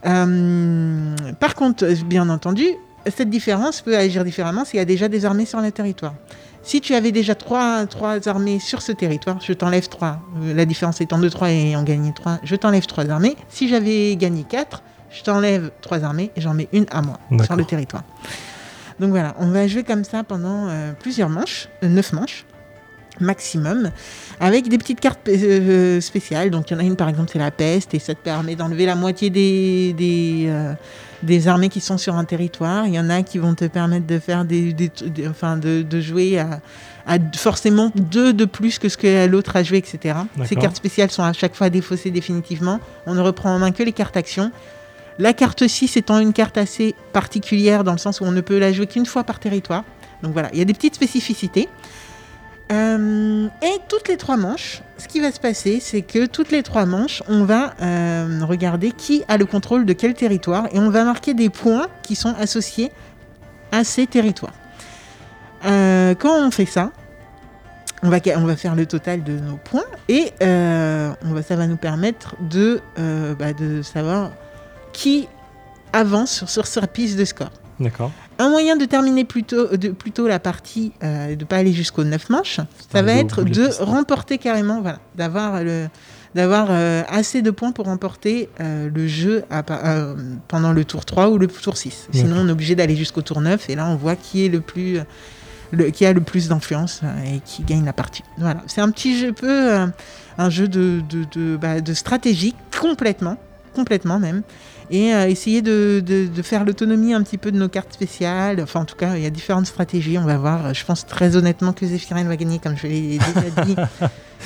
Euh, 0.04 1.14
par 1.38 1.54
contre, 1.54 1.86
bien 2.04 2.28
entendu, 2.28 2.66
cette 3.10 3.30
différence 3.30 3.80
peut 3.80 3.96
agir 3.96 4.24
différemment 4.24 4.64
s'il 4.64 4.78
y 4.78 4.80
a 4.80 4.84
déjà 4.84 5.08
des 5.08 5.24
armées 5.24 5.46
sur 5.46 5.60
le 5.60 5.70
territoire. 5.72 6.14
Si 6.62 6.80
tu 6.80 6.94
avais 6.94 7.10
déjà 7.10 7.34
trois, 7.34 7.86
trois 7.86 8.28
armées 8.28 8.60
sur 8.60 8.82
ce 8.82 8.92
territoire, 8.92 9.40
je 9.40 9.52
t'enlève 9.52 9.88
3. 9.88 10.20
La 10.54 10.64
différence 10.64 11.00
étant 11.00 11.18
de 11.18 11.28
3 11.28 11.50
et 11.50 11.76
en 11.76 11.82
gagner 11.82 12.12
3, 12.14 12.38
je 12.44 12.54
t'enlève 12.54 12.86
3 12.86 13.10
armées. 13.10 13.36
Si 13.48 13.68
j'avais 13.68 14.14
gagné 14.14 14.44
4, 14.48 14.82
je 15.10 15.22
t'enlève 15.22 15.72
3 15.80 16.04
armées 16.04 16.30
et 16.36 16.40
j'en 16.40 16.54
mets 16.54 16.68
une 16.72 16.86
à 16.90 17.02
moi 17.02 17.18
sur 17.44 17.56
le 17.56 17.64
territoire. 17.64 18.04
Donc 19.00 19.10
voilà, 19.10 19.34
on 19.38 19.50
va 19.50 19.66
jouer 19.66 19.82
comme 19.82 20.04
ça 20.04 20.22
pendant 20.22 20.68
euh, 20.68 20.92
plusieurs 20.92 21.28
manches, 21.28 21.68
9 21.82 22.12
manches 22.12 22.46
maximum, 23.20 23.90
avec 24.40 24.68
des 24.68 24.78
petites 24.78 25.00
cartes 25.00 25.28
euh, 25.28 26.00
spéciales. 26.00 26.50
Donc 26.50 26.70
il 26.70 26.74
y 26.74 26.76
en 26.76 26.80
a 26.80 26.84
une 26.84 26.96
par 26.96 27.08
exemple, 27.08 27.30
c'est 27.32 27.38
la 27.38 27.50
peste, 27.50 27.94
et 27.94 27.98
ça 27.98 28.14
te 28.14 28.20
permet 28.20 28.56
d'enlever 28.56 28.86
la 28.86 28.94
moitié 28.94 29.30
des, 29.30 29.94
des, 29.96 30.46
euh, 30.48 30.72
des 31.22 31.48
armées 31.48 31.68
qui 31.68 31.80
sont 31.80 31.98
sur 31.98 32.16
un 32.16 32.24
territoire. 32.24 32.86
Il 32.86 32.94
y 32.94 32.98
en 33.00 33.10
a 33.10 33.22
qui 33.22 33.38
vont 33.38 33.54
te 33.54 33.64
permettre 33.66 34.06
de 34.06 34.18
faire 34.18 34.44
des, 34.44 34.72
des- 34.72 34.90
des- 35.06 35.28
enfin 35.28 35.56
de, 35.56 35.82
de 35.82 36.00
jouer 36.00 36.38
à, 36.38 36.60
à 37.06 37.18
forcément 37.36 37.92
deux 37.94 38.32
de 38.32 38.44
plus 38.44 38.78
que 38.78 38.88
ce 38.88 38.96
que 38.96 39.26
l'autre 39.26 39.56
a 39.56 39.62
joué, 39.62 39.78
etc. 39.78 40.14
Ces 40.46 40.54
cartes 40.62 40.76
spéciales 40.76 41.10
sont 41.10 41.22
à 41.22 41.32
chaque 41.32 41.54
fois 41.54 41.68
défaussées 41.70 42.10
définitivement. 42.10 42.80
On 43.06 43.14
ne 43.14 43.20
reprend 43.20 43.54
en 43.54 43.58
main 43.58 43.72
que 43.72 43.82
les 43.82 43.92
cartes 43.92 44.16
actions. 44.16 44.50
La 45.18 45.34
carte 45.34 45.66
6 45.68 45.96
étant 45.98 46.18
une 46.18 46.32
carte 46.32 46.56
assez 46.56 46.94
particulière 47.12 47.84
dans 47.84 47.92
le 47.92 47.98
sens 47.98 48.20
où 48.20 48.24
on 48.24 48.32
ne 48.32 48.40
peut 48.40 48.58
la 48.58 48.72
jouer 48.72 48.86
qu'une 48.86 49.04
fois 49.06 49.24
par 49.24 49.38
territoire. 49.40 49.84
Donc 50.22 50.32
voilà, 50.32 50.48
il 50.52 50.58
y 50.58 50.62
a 50.62 50.64
des 50.64 50.72
petites 50.72 50.94
spécificités. 50.94 51.68
Euh, 52.72 53.48
et 53.60 53.80
toutes 53.88 54.08
les 54.08 54.16
trois 54.16 54.36
manches, 54.36 54.82
ce 54.96 55.06
qui 55.06 55.20
va 55.20 55.30
se 55.30 55.40
passer, 55.40 55.78
c'est 55.80 56.00
que 56.00 56.24
toutes 56.24 56.50
les 56.50 56.62
trois 56.62 56.86
manches, 56.86 57.22
on 57.28 57.44
va 57.44 57.74
euh, 57.82 58.40
regarder 58.44 58.92
qui 58.92 59.24
a 59.28 59.36
le 59.36 59.44
contrôle 59.44 59.84
de 59.84 59.92
quel 59.92 60.14
territoire 60.14 60.68
et 60.72 60.78
on 60.78 60.88
va 60.88 61.04
marquer 61.04 61.34
des 61.34 61.50
points 61.50 61.88
qui 62.02 62.14
sont 62.14 62.34
associés 62.38 62.90
à 63.72 63.84
ces 63.84 64.06
territoires. 64.06 64.54
Euh, 65.66 66.14
quand 66.14 66.34
on 66.34 66.50
fait 66.50 66.64
ça, 66.64 66.92
on 68.02 68.08
va, 68.08 68.20
faire 68.56 68.74
le 68.74 68.86
total 68.86 69.22
de 69.22 69.38
nos 69.38 69.56
points 69.56 69.84
et 70.08 70.32
ça 70.40 71.56
va 71.56 71.66
nous 71.68 71.76
permettre 71.76 72.34
de, 72.40 72.80
bah, 73.38 73.52
de 73.52 73.82
savoir 73.82 74.32
qui 74.92 75.28
avance 75.92 76.32
sur, 76.32 76.48
sur 76.48 76.66
sa 76.66 76.86
piste 76.88 77.16
de 77.16 77.24
score. 77.24 77.52
D'accord. 77.78 78.10
Un 78.42 78.48
moyen 78.48 78.76
de 78.76 78.84
terminer 78.84 79.24
plutôt, 79.24 79.76
de, 79.76 79.90
plutôt 79.90 80.26
la 80.26 80.40
partie, 80.40 80.92
euh, 81.02 81.36
de 81.36 81.40
ne 81.40 81.44
pas 81.44 81.56
aller 81.56 81.72
jusqu'aux 81.72 82.02
9 82.02 82.28
manches, 82.30 82.56
ça 82.56 82.64
Ah, 82.94 83.02
va 83.02 83.12
être 83.12 83.44
de 83.44 83.68
remporter 83.80 84.38
carrément, 84.38 84.80
voilà, 84.80 84.98
d'avoir 85.14 85.62
le 85.62 85.88
d'avoir 86.34 86.68
euh, 86.70 87.02
assez 87.08 87.42
de 87.42 87.50
points 87.50 87.72
pour 87.72 87.86
remporter 87.86 88.48
euh, 88.60 88.88
le 88.92 89.06
jeu 89.06 89.44
à 89.50 89.62
euh, 89.70 90.14
pendant 90.48 90.72
le 90.72 90.84
tour 90.84 91.04
3 91.04 91.28
ou 91.28 91.38
le 91.38 91.46
tour 91.46 91.76
6. 91.76 92.08
Sinon, 92.12 92.36
on 92.38 92.48
est 92.48 92.52
obligé 92.52 92.74
d'aller 92.74 92.96
jusqu'au 92.96 93.22
tour 93.22 93.40
9 93.40 93.68
et 93.70 93.74
là, 93.74 93.86
on 93.86 93.96
voit 93.96 94.16
qui 94.16 94.44
est 94.44 94.48
le 94.48 94.60
plus 94.60 94.98
le, 95.70 95.90
qui 95.90 96.04
a 96.04 96.12
le 96.12 96.20
plus 96.20 96.48
d'influence 96.48 97.02
et 97.26 97.40
qui 97.44 97.62
gagne 97.62 97.84
la 97.84 97.92
partie. 97.92 98.22
Voilà, 98.38 98.62
c'est 98.66 98.80
un 98.80 98.90
petit 98.90 99.18
jeu 99.18 99.32
peu 99.32 99.76
un 100.38 100.50
jeu 100.50 100.68
de 100.68 101.02
de, 101.08 101.24
de, 101.32 101.56
bah, 101.56 101.80
de 101.80 101.94
stratégie 101.94 102.54
complètement, 102.80 103.36
complètement 103.74 104.18
même 104.18 104.42
et 104.90 105.14
euh, 105.14 105.28
essayer 105.28 105.62
de, 105.62 106.02
de- 106.04 106.26
de 106.26 106.42
faire 106.42 106.64
l'autonomie 106.64 107.14
un 107.14 107.22
petit 107.22 107.38
peu 107.38 107.52
de 107.52 107.58
nos 107.58 107.68
cartes 107.68 107.92
spéciales. 107.92 108.60
Enfin, 108.62 108.80
en 108.80 108.84
tout 108.84 108.96
cas, 108.96 109.16
il 109.16 109.22
y 109.22 109.26
a 109.26 109.30
différentes 109.30 109.66
stratégies. 109.66 110.18
On 110.18 110.24
va 110.24 110.36
voir. 110.38 110.74
Je 110.74 110.84
pense 110.84 111.06
très 111.06 111.36
honnêtement 111.36 111.72
que 111.72 111.86
Zéphirine 111.86 112.28
va 112.28 112.36
gagner, 112.36 112.58
comme 112.58 112.76
je 112.76 112.86
l'ai 112.86 113.18
déjà 113.18 113.64
dit. 113.64 113.76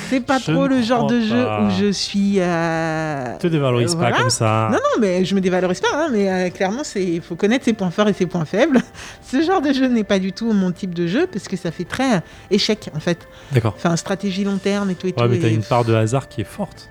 C'est 0.09 0.19
pas 0.19 0.37
Je 0.37 0.51
trop 0.51 0.67
le 0.67 0.83
genre 0.83 1.07
de 1.07 1.19
jeu 1.21 1.43
pas. 1.43 1.63
où 1.63 1.71
je 1.71 1.91
suis. 1.91 2.35
euh, 2.37 3.35
Te 3.39 3.47
dévalorise 3.47 3.89
Euh, 3.91 3.93
pas 3.93 3.99
voilà. 4.01 4.17
comme 4.17 4.29
ça. 4.29 4.69
Non, 4.71 4.77
non, 4.77 5.01
mais 5.01 5.25
je 5.25 5.33
me 5.33 5.41
dévalorise 5.41 5.79
pas, 5.79 5.87
hein, 5.91 6.09
mais 6.11 6.29
euh, 6.29 6.49
clairement, 6.51 6.83
il 6.95 7.19
faut 7.19 7.33
connaître 7.35 7.65
ses 7.65 7.73
points 7.73 7.89
forts 7.89 8.07
et 8.07 8.13
ses 8.13 8.27
points 8.27 8.45
faibles. 8.45 8.79
Ce 9.27 9.41
genre 9.41 9.59
de 9.59 9.73
jeu 9.73 9.87
n'est 9.87 10.03
pas 10.03 10.19
du 10.19 10.33
tout 10.33 10.51
mon 10.53 10.71
type 10.71 10.93
de 10.93 11.07
jeu, 11.07 11.25
parce 11.25 11.47
que 11.47 11.57
ça 11.57 11.71
fait 11.71 11.83
très 11.83 12.17
euh, 12.17 12.19
échec, 12.51 12.91
en 12.95 12.99
fait. 12.99 13.27
D'accord. 13.51 13.73
Enfin, 13.75 13.95
stratégie 13.95 14.43
long 14.43 14.57
terme 14.57 14.91
et 14.91 14.95
tout 14.95 15.07
et 15.07 15.13
Ouais, 15.17 15.23
tout. 15.23 15.29
mais 15.31 15.39
t'as 15.39 15.47
et- 15.47 15.53
une 15.55 15.63
part 15.63 15.83
de 15.83 15.95
hasard 15.95 16.29
qui 16.29 16.41
est 16.41 16.47
forte. 16.47 16.89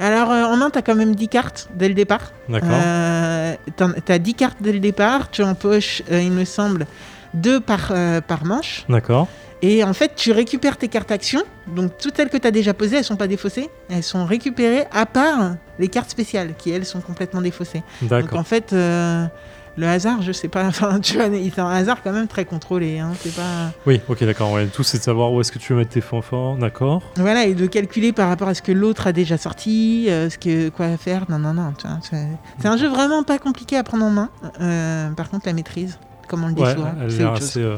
Alors, 0.00 0.30
euh, 0.30 0.44
en 0.44 0.56
main, 0.56 0.70
t'as 0.70 0.82
quand 0.82 0.94
même 0.94 1.14
10 1.14 1.28
cartes 1.28 1.68
dès 1.74 1.86
le 1.88 1.94
départ. 1.94 2.32
D'accord. 2.48 2.68
Euh, 2.72 3.54
t'en- 3.76 3.92
T'as 4.04 4.18
10 4.18 4.34
cartes 4.34 4.56
dès 4.60 4.72
le 4.72 4.80
départ, 4.80 5.30
tu 5.30 5.42
empoches, 5.42 6.02
euh, 6.10 6.20
il 6.22 6.32
me 6.32 6.44
semble, 6.46 6.86
2 7.34 7.60
par, 7.60 7.90
euh, 7.92 8.20
par 8.20 8.44
manche. 8.46 8.84
D'accord. 8.88 9.28
Et 9.62 9.84
en 9.84 9.92
fait, 9.92 10.12
tu 10.16 10.32
récupères 10.32 10.78
tes 10.78 10.88
cartes 10.88 11.10
actions. 11.12 11.42
Donc, 11.66 11.98
toutes 11.98 12.16
celles 12.16 12.30
que 12.30 12.38
tu 12.38 12.46
as 12.46 12.50
déjà 12.50 12.72
posées, 12.72 12.96
elles 12.96 13.04
sont 13.04 13.16
pas 13.16 13.26
défaussées. 13.28 13.68
Elles 13.90 14.02
sont 14.02 14.24
récupérées, 14.24 14.86
à 14.90 15.04
part 15.04 15.56
les 15.78 15.88
cartes 15.88 16.08
spéciales, 16.10 16.54
qui 16.56 16.70
elles 16.70 16.86
sont 16.86 17.02
complètement 17.02 17.42
défaussées. 17.42 17.82
Donc, 18.00 18.08
D'accord. 18.10 18.38
en 18.40 18.44
fait, 18.44 18.72
euh, 18.72 19.26
le 19.76 19.86
hasard, 19.86 20.22
je 20.22 20.32
sais 20.32 20.48
pas. 20.48 20.64
Enfin, 20.70 21.00
tu 21.00 21.16
vois, 21.16 21.26
c'est 21.26 21.60
un 21.60 21.68
hasard 21.68 22.02
quand 22.02 22.12
même 22.12 22.28
très 22.28 22.44
contrôlé. 22.44 22.98
Hein, 22.98 23.10
c'est 23.20 23.34
pas. 23.34 23.72
Oui, 23.86 24.00
ok, 24.08 24.24
d'accord. 24.24 24.52
Ouais. 24.52 24.66
Tout, 24.66 24.82
c'est 24.82 24.98
de 24.98 25.02
savoir 25.02 25.32
où 25.32 25.40
est-ce 25.40 25.50
que 25.50 25.58
tu 25.58 25.72
veux 25.72 25.78
mettre 25.78 25.90
tes 25.90 26.00
forts. 26.00 26.56
D'accord. 26.56 27.02
Voilà, 27.16 27.44
et 27.44 27.54
de 27.54 27.66
calculer 27.66 28.12
par 28.12 28.28
rapport 28.28 28.48
à 28.48 28.54
ce 28.54 28.62
que 28.62 28.72
l'autre 28.72 29.06
a 29.06 29.12
déjà 29.12 29.36
sorti, 29.36 30.06
euh, 30.08 30.30
ce 30.30 30.38
que 30.38 30.68
quoi 30.68 30.96
faire. 30.96 31.26
Non, 31.28 31.38
non, 31.38 31.54
non. 31.54 31.72
tu 31.76 31.86
vois, 31.86 31.98
c'est 32.02 32.26
c'est 32.60 32.68
un 32.68 32.76
jeu 32.76 32.88
vraiment 32.88 33.22
pas 33.22 33.38
compliqué 33.38 33.76
à 33.76 33.82
prendre 33.82 34.04
en 34.04 34.10
main. 34.10 34.28
Euh, 34.60 35.10
par 35.10 35.28
contre, 35.30 35.46
la 35.46 35.52
maîtrise, 35.52 35.98
comme 36.30 36.44
on 36.44 36.48
le 36.48 36.54
dit 36.54 36.62
Ouais, 36.62 36.74
souvent, 36.74 36.92
elle 37.00 37.06
a 37.06 37.10
c'est 37.10 37.18
l'air 37.18 37.32
autre 37.32 37.40
chose. 37.40 37.48
assez, 37.50 37.60
euh, 37.60 37.76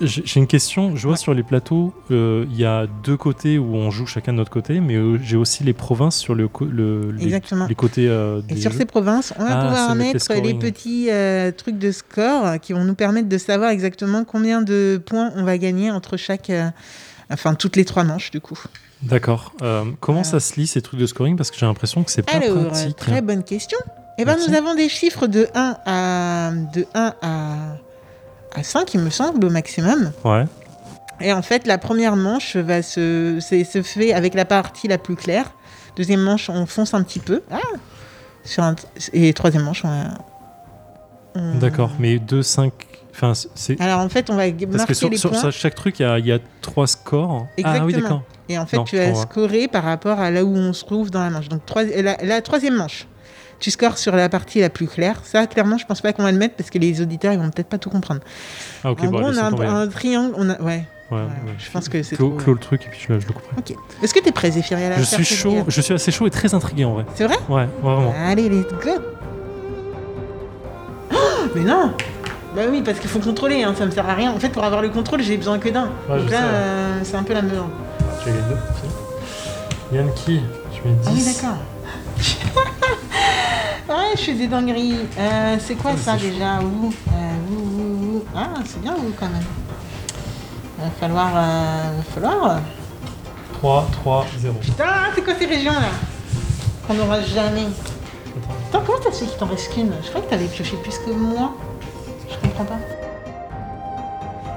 J'ai 0.00 0.40
une 0.40 0.46
question. 0.48 0.96
Je 0.96 1.02
vois 1.02 1.12
Ouais. 1.12 1.16
sur 1.16 1.32
les 1.34 1.42
plateaux, 1.44 1.94
euh, 2.10 2.44
il 2.50 2.56
y 2.58 2.64
a 2.64 2.86
deux 3.04 3.16
côtés 3.16 3.58
où 3.58 3.76
on 3.76 3.90
joue 3.90 4.06
chacun 4.06 4.32
de 4.32 4.38
notre 4.38 4.50
côté, 4.50 4.80
mais 4.80 4.96
euh, 4.96 5.18
j'ai 5.22 5.36
aussi 5.36 5.62
les 5.62 5.72
provinces 5.72 6.16
sur 6.16 6.34
le, 6.34 6.48
le- 6.68 7.12
les, 7.12 7.24
Exactement. 7.24 7.66
les 7.68 7.74
côtés 7.74 8.08
euh, 8.08 8.42
Et 8.48 8.56
sur 8.56 8.72
jeux. 8.72 8.78
ces 8.78 8.84
provinces, 8.84 9.32
on 9.38 9.44
va 9.44 9.60
Ah, 9.60 9.64
pouvoir 9.68 9.94
mettre 9.94 10.32
les 10.42 10.54
petits 10.54 11.08
euh, 11.10 11.52
trucs 11.52 11.78
de 11.78 11.92
score 11.92 12.58
qui 12.60 12.72
vont 12.72 12.84
nous 12.84 12.94
permettre 12.96 13.28
de 13.28 13.38
savoir 13.38 13.70
exactement 13.70 14.24
combien 14.24 14.60
de 14.62 15.00
points 15.04 15.30
on 15.36 15.44
va 15.44 15.56
gagner 15.56 15.90
entre 15.92 16.16
chaque. 16.16 16.50
euh, 16.50 16.68
enfin, 17.30 17.54
toutes 17.54 17.76
les 17.76 17.84
trois 17.84 18.04
manches, 18.04 18.30
du 18.32 18.40
coup. 18.40 18.58
D'accord. 19.02 19.52
Euh, 19.62 19.84
comment 20.00 20.24
ça 20.24 20.40
se 20.40 20.58
lit 20.58 20.66
ces 20.66 20.80
trucs 20.82 20.98
de 20.98 21.06
scoring? 21.06 21.36
Parce 21.36 21.50
que 21.50 21.58
j'ai 21.58 21.66
l'impression 21.66 22.02
que 22.02 22.10
c'est 22.10 22.22
pas 22.22 22.32
Alors, 22.36 22.68
pratique. 22.68 22.96
très 22.96 23.20
bonne 23.22 23.44
question. 23.44 23.78
Eh 24.18 24.24
ben, 24.24 24.32
Merci. 24.36 24.50
nous 24.50 24.56
avons 24.56 24.74
des 24.74 24.88
chiffres 24.88 25.26
de 25.26 25.46
1 25.54 25.76
à, 25.84 26.52
de 26.72 26.86
1 26.94 27.14
à, 27.20 27.56
à 28.54 28.62
5, 28.62 28.94
il 28.94 29.00
me 29.00 29.10
semble, 29.10 29.44
au 29.44 29.50
maximum. 29.50 30.12
Ouais. 30.24 30.44
Et 31.20 31.32
en 31.32 31.42
fait, 31.42 31.66
la 31.66 31.78
première 31.78 32.16
manche 32.16 32.56
va 32.56 32.82
se, 32.82 33.38
se 33.40 33.82
fait 33.82 34.12
avec 34.12 34.34
la 34.34 34.44
partie 34.44 34.88
la 34.88 34.98
plus 34.98 35.16
claire. 35.16 35.52
Deuxième 35.96 36.20
manche, 36.20 36.50
on 36.50 36.66
fonce 36.66 36.92
un 36.94 37.02
petit 37.02 37.20
peu. 37.20 37.42
Ah 37.50 37.58
Sur 38.44 38.64
un- 38.64 38.74
et 39.12 39.32
troisième 39.32 39.62
manche, 39.62 39.84
on, 39.84 39.88
va- 39.88 40.14
on- 41.36 41.58
D'accord. 41.58 41.90
Mais 41.98 42.18
2, 42.18 42.42
5. 42.42 42.72
Enfin, 43.12 43.32
c'est. 43.54 43.80
Alors 43.80 44.00
en 44.00 44.08
fait, 44.08 44.28
on 44.28 44.34
va 44.34 44.42
Parce 44.50 44.56
que 44.64 44.76
marquer 44.76 44.94
sur, 44.94 45.08
les 45.08 45.16
sur 45.16 45.30
points. 45.30 45.38
ça, 45.40 45.50
chaque 45.52 45.76
truc, 45.76 46.00
il 46.00 46.02
y 46.02 46.06
a, 46.06 46.18
il 46.18 46.26
y 46.26 46.32
a 46.32 46.40
trois 46.60 46.88
scores. 46.88 47.46
Ah 47.62 47.84
oui, 47.84 47.90
Exactement. 47.94 48.00
d'accord. 48.02 48.22
Et 48.48 48.58
en 48.58 48.66
fait, 48.66 48.76
Non, 48.76 48.84
tu 48.84 48.96
va. 48.96 49.14
scorer 49.14 49.68
par 49.68 49.84
rapport 49.84 50.18
à 50.18 50.30
là 50.32 50.44
où 50.44 50.54
on 50.54 50.72
se 50.72 50.84
trouve 50.84 51.10
dans 51.12 51.20
la 51.22 51.30
manche. 51.30 51.48
Donc, 51.48 51.64
trois- 51.64 51.84
la, 51.84 52.16
la 52.22 52.42
troisième 52.42 52.74
manche, 52.74 53.06
tu 53.60 53.70
scores 53.70 53.98
sur 53.98 54.14
la 54.16 54.28
partie 54.28 54.60
la 54.60 54.70
plus 54.70 54.86
claire. 54.86 55.20
Ça, 55.24 55.46
clairement, 55.46 55.78
je 55.78 55.86
pense 55.86 56.00
pas 56.00 56.12
qu'on 56.12 56.22
va 56.22 56.32
le 56.32 56.38
mettre 56.38 56.54
parce 56.56 56.70
que 56.70 56.78
les 56.78 57.00
auditeurs, 57.00 57.32
ils 57.32 57.38
vont 57.38 57.50
peut-être 57.50 57.68
pas 57.68 57.78
tout 57.78 57.90
comprendre. 57.90 58.20
Ah, 58.84 58.92
ok, 58.92 59.00
en 59.02 59.06
bon, 59.06 59.20
gros, 59.20 59.28
on 59.30 59.36
a 59.36 59.42
un, 59.42 59.82
un 59.82 59.88
triangle. 59.88 60.34
On 60.36 60.48
a... 60.50 60.60
Ouais. 60.60 60.84
Ouais, 61.10 61.18
ouais, 61.18 61.24
ouais. 61.26 61.54
je 61.58 61.70
pense 61.70 61.88
que 61.90 62.02
c'est 62.02 62.16
Clos, 62.16 62.30
trop- 62.30 62.38
clos 62.38 62.52
le 62.54 62.58
truc 62.58 62.86
et 62.86 62.88
puis 62.88 62.98
je, 62.98 63.20
je 63.20 63.26
le 63.26 63.32
couperai. 63.34 63.52
Ok. 63.58 63.76
Est-ce 64.02 64.14
que 64.14 64.20
tu 64.20 64.28
es 64.28 64.32
prêt, 64.32 64.50
Zéphiria 64.50 64.88
à 64.94 64.96
Je 64.98 65.02
suis 65.04 65.22
chaud, 65.24 65.56
je 65.68 65.80
suis 65.82 65.92
assez 65.92 66.10
chaud 66.10 66.26
et 66.26 66.30
très 66.30 66.54
intrigué 66.54 66.86
en 66.86 66.94
vrai. 66.94 67.04
C'est 67.14 67.24
vrai 67.26 67.36
Ouais, 67.48 67.68
vraiment. 67.82 68.14
Allez, 68.26 68.48
let's 68.48 68.72
go 68.82 68.90
Oh, 71.12 71.16
Mais 71.54 71.62
non 71.62 71.92
Bah 72.56 72.62
oui, 72.70 72.82
parce 72.84 72.98
qu'il 72.98 73.10
faut 73.10 73.18
contrôler, 73.18 73.62
hein, 73.62 73.74
ça 73.76 73.84
me 73.84 73.90
sert 73.90 74.08
à 74.08 74.14
rien. 74.14 74.32
En 74.32 74.38
fait, 74.40 74.48
pour 74.48 74.64
avoir 74.64 74.80
le 74.80 74.88
contrôle, 74.88 75.22
j'ai 75.22 75.36
besoin 75.36 75.58
que 75.58 75.68
d'un. 75.68 75.90
Ouais, 76.08 76.18
Donc 76.20 76.30
là, 76.30 76.42
euh, 76.42 77.00
c'est 77.04 77.16
un 77.16 77.22
peu 77.22 77.34
la 77.34 77.42
merde. 77.42 77.68
Tu 78.22 78.30
as 78.30 78.32
les 78.32 78.38
deux. 78.38 79.96
Yankee, 79.98 80.40
je 80.72 80.88
mets 80.88 80.94
10. 80.96 81.06
Ah 81.06 81.10
oui, 81.12 81.24
d'accord. 81.34 81.56
Ouais, 83.96 84.16
je 84.16 84.22
fais 84.22 84.34
des 84.34 84.46
dingueries. 84.46 84.98
Euh, 85.18 85.56
c'est 85.60 85.74
quoi 85.74 85.92
Ah, 85.94 85.98
ça 85.98 86.16
déjà? 86.16 86.58
Ouh, 86.60 86.92
euh, 86.92 87.52
ouh, 87.52 87.54
ouh, 87.54 88.16
ouh. 88.18 88.24
Ah, 88.36 88.48
c'est 88.64 88.80
bien 88.80 88.94
vous 88.94 89.12
quand 89.18 89.26
même. 89.28 89.42
Va 90.78 90.90
falloir. 91.00 91.28
euh, 91.36 91.96
va 91.96 92.02
falloir. 92.14 92.60
3, 93.54 93.86
3, 93.92 94.26
0. 94.38 94.54
Putain, 94.60 94.84
c'est 95.14 95.22
quoi 95.22 95.34
ces 95.38 95.46
régions 95.46 95.72
là? 95.72 95.88
Qu'on 96.86 96.94
n'aura 96.94 97.20
jamais. 97.22 97.66
Attends, 98.68 98.82
comment 98.86 98.98
t'as 99.02 99.12
su 99.12 99.24
qu'il 99.24 99.38
t'en 99.38 99.46
reste 99.46 99.72
qu'une? 99.72 99.92
Je 100.02 100.08
crois 100.10 100.20
que 100.20 100.28
t'avais 100.30 100.46
pioché 100.46 100.76
plus 100.82 100.98
que 100.98 101.10
moi. 101.12 101.54
Je 102.30 102.36
comprends 102.46 102.64
pas. 102.64 102.78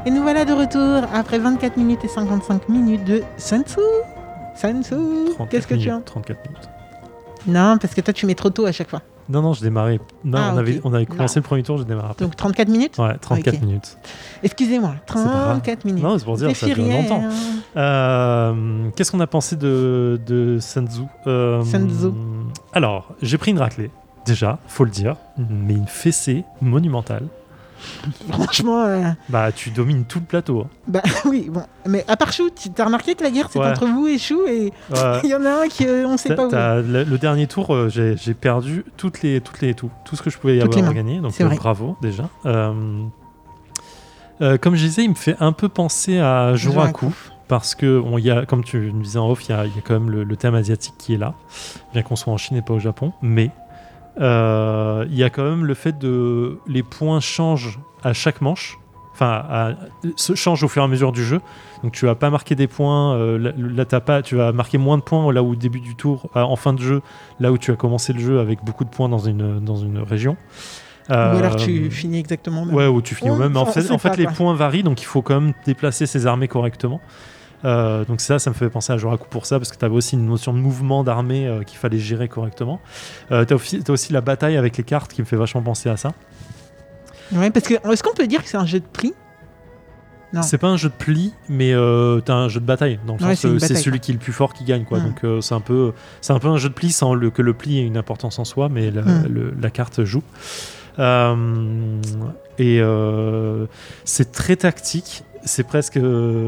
Et 0.05 0.09
nous 0.09 0.21
voilà 0.23 0.45
de 0.45 0.53
retour 0.53 1.07
après 1.13 1.37
24 1.37 1.77
minutes 1.77 2.03
et 2.03 2.07
55 2.07 2.69
minutes 2.69 3.03
de 3.03 3.23
Tzu, 3.37 3.59
34 4.55 5.49
qu'est-ce 5.49 5.67
que 5.67 5.75
tu 5.75 5.89
as? 5.89 5.93
minutes, 5.93 6.05
34 6.05 6.39
minutes. 6.49 6.69
Non, 7.45 7.77
parce 7.77 7.93
que 7.93 8.01
toi 8.01 8.13
tu 8.13 8.25
mets 8.25 8.33
trop 8.35 8.49
tôt 8.49 8.65
à 8.65 8.71
chaque 8.71 8.89
fois. 8.89 9.01
Non, 9.29 9.41
non, 9.41 9.53
je 9.53 9.61
démarrais. 9.61 9.99
Non, 10.23 10.37
Ah, 10.41 10.51
on, 10.53 10.57
avait, 10.57 10.79
on 10.83 10.93
avait 10.93 11.05
commencé 11.05 11.39
le 11.39 11.43
premier 11.43 11.63
tour, 11.63 11.77
je 11.77 11.83
démarrais 11.83 12.11
après. 12.11 12.23
Donc 12.25 12.35
34 12.35 12.69
minutes 12.69 12.97
Ouais, 12.97 13.17
34 13.19 13.55
Ok. 13.55 13.61
minutes. 13.61 13.97
Excusez-moi, 14.43 14.95
pas 15.05 15.13
grave. 15.15 15.31
34 15.61 15.85
minutes. 15.85 16.03
Non, 16.03 16.17
c'est 16.17 16.23
pour 16.25 16.37
dire, 16.37 16.55
ça 16.55 16.65
dure 16.67 16.77
longtemps. 16.85 17.23
Euh, 17.75 18.89
Qu'est-ce 18.95 19.11
qu'on 19.11 19.19
a 19.19 19.27
pensé 19.27 19.55
de, 19.55 20.19
de 20.25 20.57
Sanzu 20.59 21.01
Euh, 21.27 21.63
Sanzu. 21.63 22.07
Alors, 22.73 23.13
j'ai 23.21 23.37
pris 23.37 23.51
une 23.51 23.59
raclée, 23.59 23.91
déjà, 24.25 24.59
faut 24.67 24.83
le 24.85 24.91
dire, 24.91 25.15
mais 25.37 25.73
une 25.73 25.87
fessée 25.87 26.43
monumentale. 26.61 27.23
Franchement, 28.31 28.83
euh, 28.85 29.01
Bah, 29.29 29.51
tu 29.51 29.69
domines 29.71 30.05
tout 30.05 30.19
le 30.19 30.25
plateau. 30.25 30.61
hein. 30.61 30.67
bah 30.87 31.01
oui, 31.25 31.49
bon. 31.51 31.63
Mais 31.87 32.03
à 32.07 32.17
part 32.17 32.31
Chou, 32.33 32.49
tu 32.49 32.69
as 32.79 32.85
remarqué 32.85 33.15
que 33.15 33.23
la 33.23 33.31
guerre 33.31 33.47
c'est 33.51 33.59
Ouais. 33.59 33.67
entre 33.67 33.85
vous 33.85 34.07
et 34.07 34.17
Chou 34.17 34.41
et 34.47 34.71
Ouais. 34.91 35.19
il 35.23 35.29
y 35.29 35.35
en 35.35 35.45
a 35.45 35.63
un 35.63 35.67
qui 35.67 35.85
euh, 35.87 36.05
on 36.07 36.17
sait 36.17 36.29
T'as- 36.29 36.35
pas 36.35 36.47
où. 36.47 36.51
t'as- 36.51 36.81
le, 36.81 37.03
le 37.03 37.17
dernier 37.17 37.47
tour, 37.47 37.73
euh, 37.73 37.89
j'ai 37.89 38.33
perdu 38.33 38.83
toutes 38.97 39.21
les, 39.21 39.41
toutes 39.41 39.61
les, 39.61 39.73
tout, 39.73 39.89
tout 40.05 40.15
ce 40.15 40.21
que 40.21 40.29
je 40.29 40.37
pouvais 40.37 40.57
y 40.57 40.59
Toutes 40.61 40.77
avoir 40.77 40.93
gagné. 40.93 41.19
Donc 41.19 41.33
bravo 41.57 41.97
déjà. 42.01 42.29
Comme 42.43 43.11
je 44.75 44.83
disais, 44.85 45.03
il 45.03 45.09
me 45.09 45.15
fait 45.15 45.35
un 45.39 45.51
peu 45.51 45.69
penser 45.69 46.19
à 46.19 46.55
Joraku. 46.55 47.13
Parce 47.47 47.75
que, 47.75 48.01
on, 48.05 48.17
y 48.17 48.29
a, 48.29 48.45
comme 48.45 48.61
tu 48.61 48.77
me 48.77 49.01
disais 49.01 49.19
en 49.19 49.29
off, 49.29 49.45
il 49.47 49.51
y 49.51 49.55
a, 49.55 49.65
il 49.65 49.73
y 49.73 49.79
a 49.79 49.81
quand 49.81 49.93
même 49.93 50.09
le, 50.11 50.25
le 50.25 50.35
thème 50.35 50.53
asiatique 50.53 50.95
qui 50.97 51.13
est 51.13 51.17
là, 51.17 51.33
bien 51.93 52.01
qu'on 52.03 52.17
soit 52.17 52.33
en 52.33 52.35
Chine 52.35 52.57
et 52.57 52.61
pas 52.61 52.73
au 52.73 52.79
Japon. 52.79 53.13
Mais 53.21 53.51
euh, 54.19 55.05
il 55.09 55.15
y 55.17 55.23
a 55.23 55.29
quand 55.29 55.43
même 55.43 55.65
le 55.65 55.73
fait 55.73 55.97
de 55.97 56.57
les 56.67 56.83
points 56.83 57.19
changent 57.19 57.79
à 58.03 58.13
chaque 58.13 58.41
manche, 58.41 58.77
enfin, 59.13 59.75
se 60.15 60.35
changent 60.35 60.63
au 60.63 60.67
fur 60.67 60.81
et 60.81 60.85
à 60.85 60.87
mesure 60.87 61.11
du 61.11 61.23
jeu. 61.23 61.41
Donc 61.83 61.93
tu 61.93 62.05
vas 62.05 62.15
pas 62.15 62.29
marquer 62.29 62.55
des 62.55 62.67
points, 62.67 63.15
euh, 63.15 63.37
là, 63.37 63.51
là, 63.55 63.85
t'as 63.85 63.99
pas, 63.99 64.21
tu 64.21 64.35
vas 64.35 64.51
marquer 64.51 64.77
moins 64.77 64.97
de 64.97 65.03
points 65.03 65.31
là 65.31 65.43
où 65.43 65.51
au 65.51 65.55
début 65.55 65.79
du 65.79 65.95
tour, 65.95 66.29
euh, 66.35 66.41
en 66.41 66.55
fin 66.55 66.73
de 66.73 66.81
jeu, 66.81 67.01
là 67.39 67.51
où 67.51 67.57
tu 67.57 67.71
as 67.71 67.75
commencé 67.75 68.13
le 68.13 68.19
jeu 68.19 68.39
avec 68.39 68.63
beaucoup 68.63 68.83
de 68.83 68.89
points 68.89 69.09
dans 69.09 69.19
une, 69.19 69.59
dans 69.59 69.75
une 69.75 69.99
région. 69.99 70.37
Ou 71.09 71.13
alors 71.13 71.53
Euh, 71.53 71.55
tu 71.55 71.89
finis 71.89 72.19
exactement 72.19 72.63
au 72.63 72.65
même. 72.65 72.75
Ouais, 72.75 72.87
où 72.87 73.01
tu 73.01 73.15
finis 73.15 73.31
au 73.31 73.35
même. 73.35 73.53
Mais 73.53 73.59
en 73.59 73.65
fait, 73.65 73.91
en 73.91 73.97
fait 73.97 74.09
pas, 74.09 74.15
les 74.15 74.27
points 74.27 74.53
varient, 74.53 74.83
donc 74.83 75.01
il 75.01 75.05
faut 75.05 75.21
quand 75.21 75.39
même 75.39 75.53
déplacer 75.65 76.05
ses 76.05 76.27
armées 76.27 76.47
correctement. 76.49 76.99
Euh, 77.65 78.05
donc 78.05 78.21
ça, 78.21 78.37
ça 78.39 78.49
me 78.51 78.55
fait 78.55 78.69
penser 78.69 78.93
à 78.93 78.97
Joraku 78.97 79.27
pour 79.29 79.45
ça, 79.45 79.57
parce 79.59 79.71
que 79.71 79.77
tu 79.77 79.83
avais 79.85 79.95
aussi 79.95 80.15
une 80.15 80.27
notion 80.27 80.53
de 80.53 80.59
mouvement 80.59 81.03
d'armée 81.03 81.47
euh, 81.47 81.63
qu'il 81.63 81.77
fallait 81.79 81.97
gérer 81.97 82.27
correctement. 82.27 82.79
Euh, 83.31 83.45
tu 83.45 83.53
as, 83.53 83.55
aussi 83.55 83.79
t'as 83.83 83.93
aussi 83.93 84.13
la 84.13 84.21
bataille 84.21 84.57
avec 84.57 84.77
les 84.77 84.83
cartes 84.83 85.11
qui 85.13 85.21
me 85.21 85.25
fait 85.25 85.35
vachement 85.37 85.61
penser 85.63 85.89
à 85.89 85.97
ça. 85.97 86.13
Ouais, 87.33 87.49
parce 87.49 87.67
que 87.67 87.73
est-ce 87.91 88.03
qu'on 88.03 88.13
peut 88.13 88.27
dire 88.27 88.43
que 88.43 88.49
c'est 88.49 88.57
un 88.57 88.65
jeu 88.65 88.79
de 88.79 88.85
prix. 88.85 89.13
C'est 90.43 90.57
pas 90.57 90.67
un 90.67 90.77
jeu 90.77 90.89
de 90.89 90.93
pli, 90.93 91.33
mais 91.49 91.73
euh, 91.73 92.19
t'as 92.19 92.33
un 92.35 92.47
jeu 92.49 92.59
de 92.59 92.65
bataille. 92.65 92.99
Dans 93.07 93.15
le 93.15 93.23
Ouais, 93.25 93.35
sens, 93.35 93.57
c'est 93.59 93.75
celui 93.75 93.97
quoi. 93.97 94.05
qui 94.05 94.11
est 94.11 94.13
le 94.13 94.19
plus 94.19 94.33
fort 94.33 94.53
qui 94.53 94.65
gagne, 94.65 94.83
quoi. 94.83 94.99
Donc 94.99 95.23
euh, 95.23 95.39
c'est 95.41 95.55
un 95.55 95.61
peu, 95.61 95.93
c'est 96.21 96.33
un 96.33 96.39
peu 96.39 96.49
un 96.49 96.57
jeu 96.57 96.67
de 96.69 96.73
pli 96.73 96.91
sans 96.91 97.13
le, 97.15 97.31
que 97.31 97.41
le 97.41 97.53
pli 97.53 97.79
ait 97.79 97.83
une 97.85 97.97
importance 97.97 98.37
en 98.37 98.43
soi, 98.45 98.67
mais 98.69 98.91
la, 98.91 99.01
le- 99.27 99.55
la 99.59 99.69
carte 99.71 100.03
joue. 100.03 100.21
Euh, 100.99 101.99
et 102.57 102.79
euh, 102.81 103.65
c'est 104.03 104.31
très 104.31 104.55
tactique. 104.55 105.23
C'est 105.45 105.63
presque, 105.65 105.97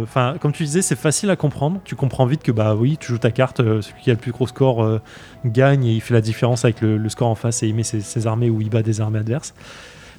enfin, 0.04 0.36
comme 0.42 0.51
tu 0.51 0.63
disais, 0.63 0.82
c'est 0.82 0.98
facile 0.98 1.30
à 1.30 1.38
comprendre. 1.38 1.80
Tu 1.86 1.96
comprends 1.96 2.25
vite 2.25 2.44
que 2.44 2.51
bah 2.51 2.75
oui, 2.75 2.98
tu 3.00 3.08
joues 3.13 3.18
ta 3.18 3.32
carte, 3.32 3.62
euh, 3.62 3.82
celui 3.82 4.01
qui 4.01 4.10
a 4.10 4.13
le 4.13 4.20
plus 4.20 4.34
gros 4.34 4.48
score 4.48 4.84
euh, 4.84 5.00
gagne 5.46 5.86
et 5.86 5.94
il 5.94 6.01
fait 6.01 6.13
la 6.13 6.20
différence 6.22 6.66
avec 6.66 6.82
le, 6.82 6.98
le 6.98 7.10
score 7.10 7.30
en 7.30 7.36
face 7.36 7.63
et 7.63 7.68
il 7.68 7.75
met 7.75 7.84
ses, 7.84 8.01
ses 8.01 8.28
armées 8.28 8.50
ou 8.50 8.60
il 8.60 8.70
bat 8.70 8.82
des 8.82 9.00
armées 9.00 9.20
adverses. 9.20 9.54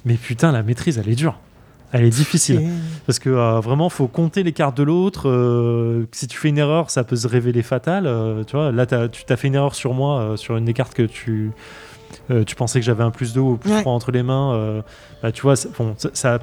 Mais 0.05 0.15
putain, 0.15 0.51
la 0.51 0.63
maîtrise, 0.63 0.97
elle 0.97 1.09
est 1.09 1.15
dure. 1.15 1.37
Elle 1.91 2.05
est 2.05 2.09
difficile. 2.09 2.69
Parce 3.05 3.19
que 3.19 3.29
euh, 3.29 3.59
vraiment, 3.59 3.89
faut 3.89 4.07
compter 4.07 4.41
les 4.43 4.53
cartes 4.53 4.77
de 4.77 4.83
l'autre. 4.83 5.29
euh, 5.29 6.07
si 6.13 6.25
tu 6.25 6.37
fais 6.37 6.47
une 6.49 6.57
erreur, 6.57 6.89
ça 6.89 7.03
peut 7.03 7.17
se 7.17 7.27
révéler 7.27 7.61
fatal. 7.63 8.07
euh, 8.07 8.43
tu 8.45 8.55
vois, 8.55 8.71
là, 8.71 8.85
tu 8.87 9.25
t'as 9.25 9.35
fait 9.35 9.49
une 9.49 9.55
erreur 9.55 9.75
sur 9.75 9.93
moi, 9.93 10.21
euh, 10.21 10.37
sur 10.37 10.55
une 10.57 10.65
des 10.65 10.73
cartes 10.73 10.93
que 10.93 11.03
tu, 11.03 11.51
euh, 12.29 12.43
tu 12.43 12.55
pensais 12.55 12.79
que 12.79 12.85
j'avais 12.85 13.03
un 13.03 13.11
plus 13.11 13.33
2 13.33 13.39
ou 13.39 13.57
plus 13.57 13.71
Ouais. 13.71 13.81
3 13.81 13.93
entre 13.93 14.11
les 14.11 14.23
mains. 14.23 14.53
euh, 14.53 14.81
bah, 15.23 15.31
tu 15.31 15.41
vois, 15.43 15.53
bon, 15.77 15.95
ça 16.13 16.31
n'a 16.31 16.39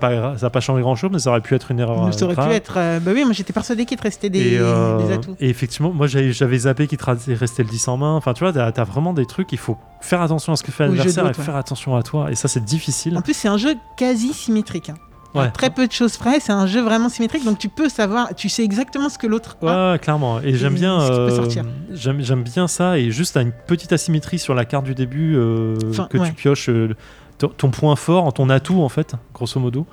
pas, 0.51 0.61
changé 0.61 0.83
grand-chose, 0.83 1.11
mais 1.13 1.19
ça 1.19 1.31
aurait 1.31 1.41
pu 1.41 1.55
être 1.55 1.71
une 1.71 1.81
erreur. 1.81 2.15
Ça 2.15 2.25
aurait 2.27 2.35
grave. 2.35 2.49
pu 2.49 2.55
être. 2.55 2.75
euh, 2.77 3.01
bah 3.01 3.11
oui, 3.15 3.25
moi 3.25 3.33
j'étais 3.33 3.53
persuadé 3.53 3.85
qu'il 3.87 3.97
te 3.97 4.03
restait 4.03 4.31
des, 4.31 4.55
Et, 4.55 4.59
des 4.59 5.13
atouts. 5.13 5.37
et 5.41 5.49
effectivement, 5.49 5.93
moi 5.93 6.07
j'avais 6.07 6.59
zappé 6.59 6.87
qu'il 6.87 6.99
te 6.99 7.05
restait 7.05 7.63
le 7.63 7.69
10 7.69 7.89
en 7.89 7.97
main. 7.97 8.15
Enfin, 8.15 8.35
tu 8.35 8.45
vois, 8.45 8.53
t'as 8.53 8.67
as 8.69 8.85
vraiment 8.85 9.13
des 9.13 9.27
trucs, 9.27 9.53
il 9.53 9.59
faut 9.59 9.77
faire 10.01 10.23
attention 10.23 10.53
à 10.53 10.57
ce 10.57 10.63
que 10.63 10.71
fait 10.73 10.87
l'adversaire 10.87 11.29
et 11.29 11.35
faire 11.35 11.57
attention 11.57 11.97
à 11.97 12.03
toi. 12.03 12.31
Et 12.31 12.35
ça, 12.35 12.47
c'est 12.49 12.65
difficile. 12.65 13.17
En 13.19 13.23
plus, 13.23 13.35
c'est 13.35 13.49
un 13.49 13.57
jeu 13.57 13.75
quasi 13.97 14.33
symétrique. 14.33 14.91
hein. 14.91 14.95
Ouais. 15.35 15.51
Très 15.51 15.69
peu 15.71 15.87
de 15.87 15.93
choses 15.93 16.17
près, 16.17 16.41
c'est 16.41 16.53
un 16.53 16.67
jeu 16.67 16.81
vraiment 16.81 17.09
symétrique, 17.11 17.45
donc 17.45 17.59
tu 17.59 17.69
peux 17.69 17.89
savoir, 17.91 18.35
tu 18.35 18.49
sais 18.49 18.65
exactement 18.65 19.09
ce 19.11 19.19
que 19.19 19.27
l'autre 19.27 19.57
a. 19.63 19.93
Ouais, 19.93 19.99
clairement. 19.99 20.41
Et 20.41 20.55
j'aime 20.55 20.75
bien, 20.75 21.01
euh, 21.03 21.49
j'aime, 21.93 22.43
bien 22.43 22.67
ça. 22.67 22.99
Et 22.99 23.11
juste 23.11 23.37
à 23.37 23.43
une 23.43 23.53
petite 23.53 23.93
asymétrie 23.93 24.39
sur 24.39 24.55
la 24.55 24.65
carte 24.65 24.85
du 24.85 24.95
début 24.95 25.37
euh, 25.37 25.77
Enfin, 25.91 26.09
que 26.11 26.17
ouais. 26.19 26.29
tu 26.29 26.33
pioches 26.35 26.71
euh, 26.71 26.95
ton, 27.37 27.71
point 27.71 27.95
fort, 27.95 28.33
ton 28.33 28.49
atout 28.49 28.81
en 28.83 28.89
fait, 28.89 29.15
grosso 29.35 29.61
modo. 29.61 29.87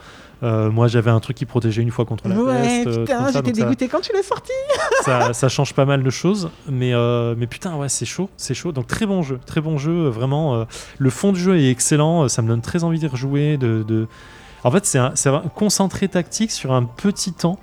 Euh, 0.43 0.69
moi, 0.69 0.87
j'avais 0.87 1.11
un 1.11 1.19
truc 1.19 1.37
qui 1.37 1.45
protégeait 1.45 1.81
une 1.81 1.91
fois 1.91 2.05
contre 2.05 2.27
la 2.27 2.35
Ouais, 2.37 2.83
peste. 2.83 2.99
putain, 2.99 3.27
j'étais 3.27 3.45
ça- 3.47 3.51
dégoûté 3.51 3.87
quand 3.87 4.01
tu 4.01 4.11
l'as 4.13 4.23
sorti. 4.23 4.51
ça, 5.03 5.33
ça 5.33 5.49
change 5.49 5.73
pas 5.73 5.85
mal 5.85 6.01
de 6.03 6.09
choses, 6.09 6.49
mais, 6.69 6.93
euh, 6.93 7.35
mais 7.37 7.47
putain, 7.47 7.75
ouais, 7.75 7.89
c'est 7.89 8.05
chaud, 8.05 8.29
c'est 8.37 8.53
chaud. 8.53 8.71
Donc 8.71 8.87
très 8.87 9.05
bon 9.05 9.21
jeu, 9.21 9.39
très 9.45 9.61
bon 9.61 9.77
jeu, 9.77 10.07
vraiment. 10.09 10.55
euh, 10.55 10.63
le 10.97 11.09
fond 11.09 11.31
du 11.33 11.39
jeu 11.39 11.57
est 11.57 11.69
excellent, 11.69 12.27
ça 12.29 12.41
me 12.41 12.47
donne 12.47 12.61
très 12.61 12.83
envie 12.83 12.99
d'y 12.99 13.07
rejouer. 13.07 13.57
De, 13.57 13.83
de... 13.87 14.07
En 14.65 14.71
fait, 14.71 14.85
c'est 14.85 14.97
un, 14.99 15.41
concentré 15.53 16.07
tactique 16.07 16.51
sur 16.51 16.73
un 16.73 16.83
petit 16.83 17.31
temps 17.33 17.57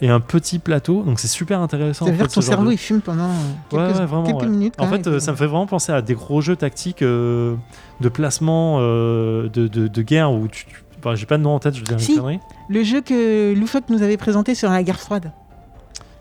et 0.00 0.08
un 0.10 0.20
petit 0.20 0.58
plateau, 0.58 1.02
donc 1.02 1.18
c'est 1.20 1.28
super 1.28 1.60
intéressant. 1.60 2.04
Ça 2.04 2.10
veut 2.10 2.16
dire 2.18 2.26
que 2.28 2.32
ton 2.34 2.40
cerveau 2.40 2.66
de- 2.66 2.72
il 2.72 2.78
fume 2.78 3.00
pendant 3.00 3.30
quelques, 3.70 3.82
ouais, 3.82 3.92
vraiment, 4.06 4.24
quelques 4.24 4.40
ouais. 4.42 4.48
minutes. 4.48 4.74
En 4.78 4.86
fait, 4.88 5.06
euh, 5.06 5.18
ça 5.20 5.30
me 5.32 5.36
fait 5.36 5.46
vraiment 5.46 5.66
penser 5.66 5.92
à 5.92 6.02
des 6.02 6.14
gros 6.14 6.40
jeux 6.40 6.56
tactiques 6.56 7.02
euh, 7.02 7.54
de 8.00 8.08
placement 8.08 8.78
euh, 8.80 9.48
de, 9.48 9.66
de, 9.68 9.88
de 9.88 10.02
guerre 10.02 10.32
où 10.32 10.46
tu. 10.48 10.66
tu- 10.66 10.84
enfin, 10.98 11.14
J'ai 11.14 11.26
pas 11.26 11.38
de 11.38 11.42
nom 11.42 11.54
en 11.54 11.58
tête, 11.60 11.74
je 11.74 11.80
veux 11.80 11.84
dire 11.84 11.94
une 11.96 12.00
Si. 12.02 12.20
Le 12.68 12.82
jeu 12.82 13.00
que 13.00 13.54
Loufoque 13.54 13.88
nous 13.88 14.02
avait 14.02 14.16
présenté 14.16 14.54
sur 14.54 14.68
la 14.70 14.82
guerre 14.82 15.00
froide. 15.00 15.32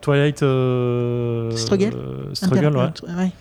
Twilight. 0.02 0.38
Struggle 0.38 1.94
Struggle, 2.34 2.78
ouais. 2.78 3.32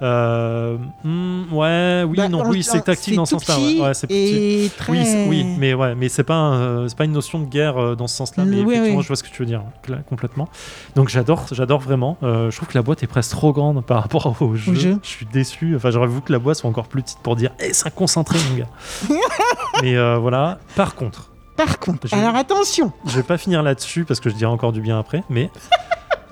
Ouais. 0.00 0.06
Euh, 0.06 0.76
hmm, 1.04 1.52
ouais, 1.52 2.04
oui, 2.08 2.16
Bah, 2.16 2.28
non, 2.28 2.42
oui, 2.48 2.62
c'est 2.62 2.80
tactique 2.82 3.14
dans 3.16 3.26
ce 3.26 3.38
sens-là. 3.38 3.58
Ouais, 3.58 3.80
ouais, 3.80 3.94
c'est 3.94 4.06
petit. 4.06 4.16
et 4.64 4.70
très... 4.76 4.92
Oui, 4.92 5.04
oui, 5.28 5.44
mais 5.58 5.74
ouais, 5.74 5.94
mais 5.94 6.08
c'est 6.08 6.24
pas, 6.24 6.34
un, 6.34 6.54
euh, 6.60 6.88
c'est 6.88 6.96
pas 6.96 7.04
une 7.04 7.12
notion 7.12 7.38
de 7.38 7.44
guerre 7.46 7.76
euh, 7.78 7.94
dans 7.94 8.06
ce 8.06 8.16
sens-là. 8.16 8.44
Mais 8.44 8.60
oui, 8.62 8.74
effectivement, 8.74 8.96
oui. 8.98 9.02
je 9.02 9.08
vois 9.08 9.16
ce 9.16 9.22
que 9.22 9.28
tu 9.28 9.42
veux 9.42 9.46
dire 9.46 9.62
complètement. 10.08 10.48
Donc 10.96 11.08
j'adore, 11.08 11.44
j'adore 11.52 11.80
vraiment. 11.80 12.16
Euh, 12.22 12.50
je 12.50 12.56
trouve 12.56 12.68
que 12.68 12.78
la 12.78 12.82
boîte 12.82 13.02
est 13.02 13.06
presque 13.06 13.30
trop 13.32 13.52
grande 13.52 13.84
par 13.84 14.02
rapport 14.02 14.34
au 14.42 14.54
jeu. 14.56 14.74
jeu. 14.74 14.98
Je 15.02 15.08
suis 15.08 15.26
déçu. 15.26 15.74
Enfin, 15.76 15.90
j'aurais 15.90 16.06
voulu 16.08 16.22
que 16.22 16.32
la 16.32 16.38
boîte 16.38 16.56
soit 16.56 16.70
encore 16.70 16.88
plus 16.88 17.02
petite 17.02 17.18
pour 17.22 17.36
dire, 17.36 17.50
eh, 17.60 17.72
c'est 17.72 17.86
un 17.86 17.90
concentré, 17.90 18.38
mon 18.50 18.56
gars. 18.56 18.68
mais 19.82 19.96
voilà. 20.18 20.58
Par 20.76 20.94
contre, 20.94 21.30
Par 21.56 21.78
contre, 21.78 22.08
Je- 22.08 22.14
alors 22.16 22.36
attention, 22.36 22.92
je 23.06 23.16
vais 23.16 23.22
pas 23.22 23.36
finir 23.36 23.62
là-dessus 23.62 24.04
parce 24.04 24.18
que 24.20 24.30
je 24.30 24.34
dirai 24.34 24.50
encore 24.50 24.72
du 24.72 24.80
bien 24.80 24.98
après, 24.98 25.22
mais 25.28 25.50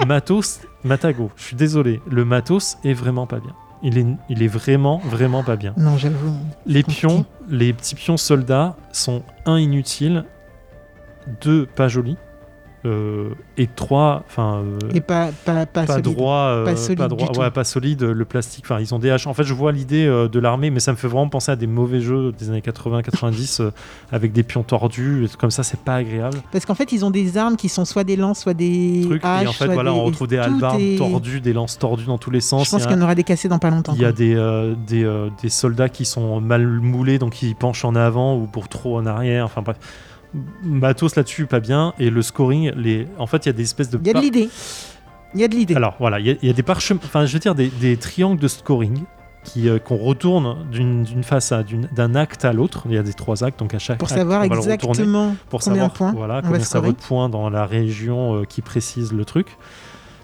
matos, 0.06 0.60
Matago. 0.84 1.30
Je 1.36 1.42
suis 1.44 1.56
désolé, 1.56 2.00
le 2.10 2.24
matos 2.24 2.78
est 2.84 2.92
vraiment 2.92 3.26
pas 3.26 3.40
bien. 3.40 3.54
Il 3.82 3.96
est, 3.96 4.06
il 4.28 4.42
est 4.42 4.48
vraiment, 4.48 4.98
vraiment 5.04 5.44
pas 5.44 5.56
bien. 5.56 5.72
non 5.76 5.96
j'avoue, 5.96 6.34
Les 6.66 6.82
pions, 6.82 7.24
les 7.48 7.72
petits 7.72 7.94
pions 7.94 8.16
soldats 8.16 8.76
sont 8.92 9.22
un 9.46 9.58
inutiles, 9.58 10.24
deux 11.40 11.66
pas 11.66 11.86
jolis, 11.88 12.16
euh, 12.84 13.30
et 13.56 13.66
trois, 13.66 14.22
enfin, 14.28 14.62
euh, 14.64 14.78
et 14.94 15.00
pas, 15.00 15.30
pas, 15.44 15.66
pas, 15.66 15.84
pas 15.84 15.86
solide. 15.94 16.04
droit, 16.04 16.36
euh, 16.36 16.64
Pas 16.64 16.76
solide 16.76 17.02
droit, 17.08 17.32
ouais, 17.36 17.50
pas 17.50 17.64
solide, 17.64 18.02
le 18.02 18.24
plastique. 18.24 18.64
Enfin, 18.66 18.78
ils 18.80 18.94
ont 18.94 18.98
des 19.00 19.10
haches. 19.10 19.26
En 19.26 19.34
fait, 19.34 19.42
je 19.44 19.52
vois 19.52 19.72
l'idée 19.72 20.06
euh, 20.06 20.28
de 20.28 20.38
l'armée, 20.38 20.70
mais 20.70 20.78
ça 20.80 20.92
me 20.92 20.96
fait 20.96 21.08
vraiment 21.08 21.28
penser 21.28 21.50
à 21.50 21.56
des 21.56 21.66
mauvais 21.66 22.00
jeux 22.00 22.32
des 22.32 22.50
années 22.50 22.60
80-90 22.60 23.62
euh, 23.62 23.70
avec 24.12 24.32
des 24.32 24.42
pions 24.42 24.62
tordus, 24.62 25.24
et 25.24 25.28
comme 25.36 25.50
ça, 25.50 25.62
c'est 25.62 25.80
pas 25.80 25.96
agréable. 25.96 26.38
Parce 26.52 26.66
qu'en 26.66 26.74
fait, 26.74 26.92
ils 26.92 27.04
ont 27.04 27.10
des 27.10 27.36
armes 27.36 27.56
qui 27.56 27.68
sont 27.68 27.84
soit 27.84 28.04
des 28.04 28.16
lances, 28.16 28.40
soit 28.40 28.54
des 28.54 29.02
Truc, 29.04 29.22
haches, 29.24 29.44
et 29.44 29.46
en 29.48 29.52
fait, 29.52 29.64
soit 29.64 29.74
voilà, 29.74 29.90
des- 29.92 29.96
on 29.98 30.04
retrouve 30.04 30.28
des 30.28 30.38
halbardes 30.38 30.80
est- 30.80 30.96
tordues, 30.98 31.40
des 31.40 31.52
lances 31.52 31.78
tordues 31.78 32.04
dans 32.06 32.18
tous 32.18 32.30
les 32.30 32.40
sens. 32.40 32.66
Je 32.66 32.70
pense 32.70 32.86
qu'il 32.86 32.94
y 32.96 32.98
en 32.98 33.02
aura 33.02 33.14
des 33.14 33.24
cassés 33.24 33.48
dans 33.48 33.58
pas 33.58 33.70
longtemps. 33.70 33.92
Il 33.96 34.00
y 34.00 34.04
a 34.04 34.12
des, 34.12 34.34
euh, 34.34 34.74
des, 34.86 35.04
euh, 35.04 35.28
des 35.42 35.48
soldats 35.48 35.88
qui 35.88 36.04
sont 36.04 36.40
mal 36.40 36.66
moulés, 36.66 37.18
donc 37.18 37.42
ils 37.42 37.54
penchent 37.56 37.84
en 37.84 37.94
avant 37.94 38.36
ou 38.36 38.46
pour 38.46 38.68
trop 38.68 38.96
en 38.98 39.06
arrière. 39.06 39.44
Enfin 39.44 39.62
bref, 39.62 39.76
matos 40.62 41.16
là-dessus, 41.16 41.46
pas 41.46 41.60
bien. 41.60 41.94
Et 41.98 42.10
le 42.10 42.22
scoring, 42.22 42.72
les... 42.76 43.06
en 43.18 43.26
fait, 43.26 43.46
il 43.46 43.48
y 43.48 43.50
a 43.50 43.52
des 43.54 43.62
espèces 43.62 43.90
de. 43.90 43.98
Il 44.02 44.06
y 44.06 44.10
a 44.10 44.14
de 44.14 44.20
l'idée. 44.20 44.48
Il 45.34 45.40
y 45.40 45.44
a 45.44 45.48
de 45.48 45.54
l'idée. 45.54 45.74
Alors 45.74 45.94
voilà, 45.98 46.18
il 46.20 46.26
y, 46.26 46.30
a- 46.30 46.36
il 46.40 46.46
y 46.48 46.50
a 46.50 46.54
des 46.54 46.62
parchemins, 46.62 47.00
enfin 47.04 47.26
je 47.26 47.32
veux 47.34 47.38
dire 47.38 47.54
des, 47.54 47.68
des 47.68 47.96
triangles 47.98 48.40
de 48.40 48.48
scoring 48.48 49.02
qui 49.44 49.68
euh, 49.68 49.78
qu'on 49.78 49.96
retourne 49.98 50.56
d'une 50.70 51.22
face 51.22 51.52
à 51.52 51.62
d'un 51.94 52.14
acte 52.14 52.44
à 52.46 52.52
l'autre. 52.54 52.84
Il 52.86 52.94
y 52.94 52.98
a 52.98 53.02
des 53.02 53.12
trois 53.12 53.44
actes, 53.44 53.58
donc 53.58 53.74
à 53.74 53.78
chaque 53.78 53.98
Pour 53.98 54.08
acte, 54.08 54.16
savoir 54.18 54.40
on 54.40 54.48
va 54.48 54.54
le 54.54 54.58
exactement 54.60 55.36
pour 55.50 55.60
combien 55.60 55.74
savoir 55.74 55.90
de 55.90 55.94
points 55.96 56.12
voilà, 56.12 56.34
on 56.34 56.36
va 56.38 56.42
combien 56.42 56.60
ça 56.64 56.80
vaut 56.80 56.92
de 56.92 56.96
points 56.96 57.28
dans 57.28 57.50
la 57.50 57.66
région 57.66 58.36
euh, 58.40 58.44
qui 58.44 58.62
précise 58.62 59.12
le 59.12 59.24
truc. 59.26 59.56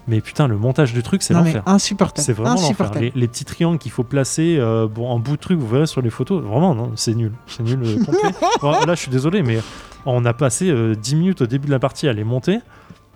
Mais 0.09 0.21
putain, 0.21 0.49
le 0.49 0.57
montage 0.59 0.93
du 0.93 1.03
truc, 1.03 1.23
c'est 1.23 1.33
l'enfer. 1.33 1.63
insupportable. 1.65 2.25
C'est 2.25 2.35
vraiment 2.35 2.55
l'enfer. 2.61 2.91
Les, 3.01 3.11
les 3.15 3.27
petits 3.29 3.47
triangles 3.47 3.79
qu'il 3.79 3.91
faut 3.93 4.05
placer 4.05 4.57
euh, 4.59 4.87
bon, 4.87 5.09
en 5.09 5.19
bout 5.19 5.37
de 5.37 5.41
truc, 5.41 5.59
vous 5.59 5.67
verrez 5.69 5.87
sur 5.87 6.03
les 6.03 6.11
photos. 6.11 6.43
Vraiment, 6.43 6.75
non, 6.75 6.93
c'est 6.95 7.15
nul. 7.15 7.33
C'est 7.47 7.63
nul. 7.63 7.79
Bon, 8.61 8.71
là, 8.73 8.95
je 8.95 9.01
suis 9.01 9.11
désolé, 9.11 9.43
mais 9.43 9.59
On 10.07 10.25
a 10.25 10.33
passé 10.33 10.71
euh, 10.71 10.95
10 10.95 11.17
minutes 11.17 11.43
au 11.43 11.47
début 11.47 11.67
de 11.67 11.73
la 11.73 11.79
partie 11.79 12.09
à 12.09 12.13
les 12.13 12.25
monter. 12.25 12.59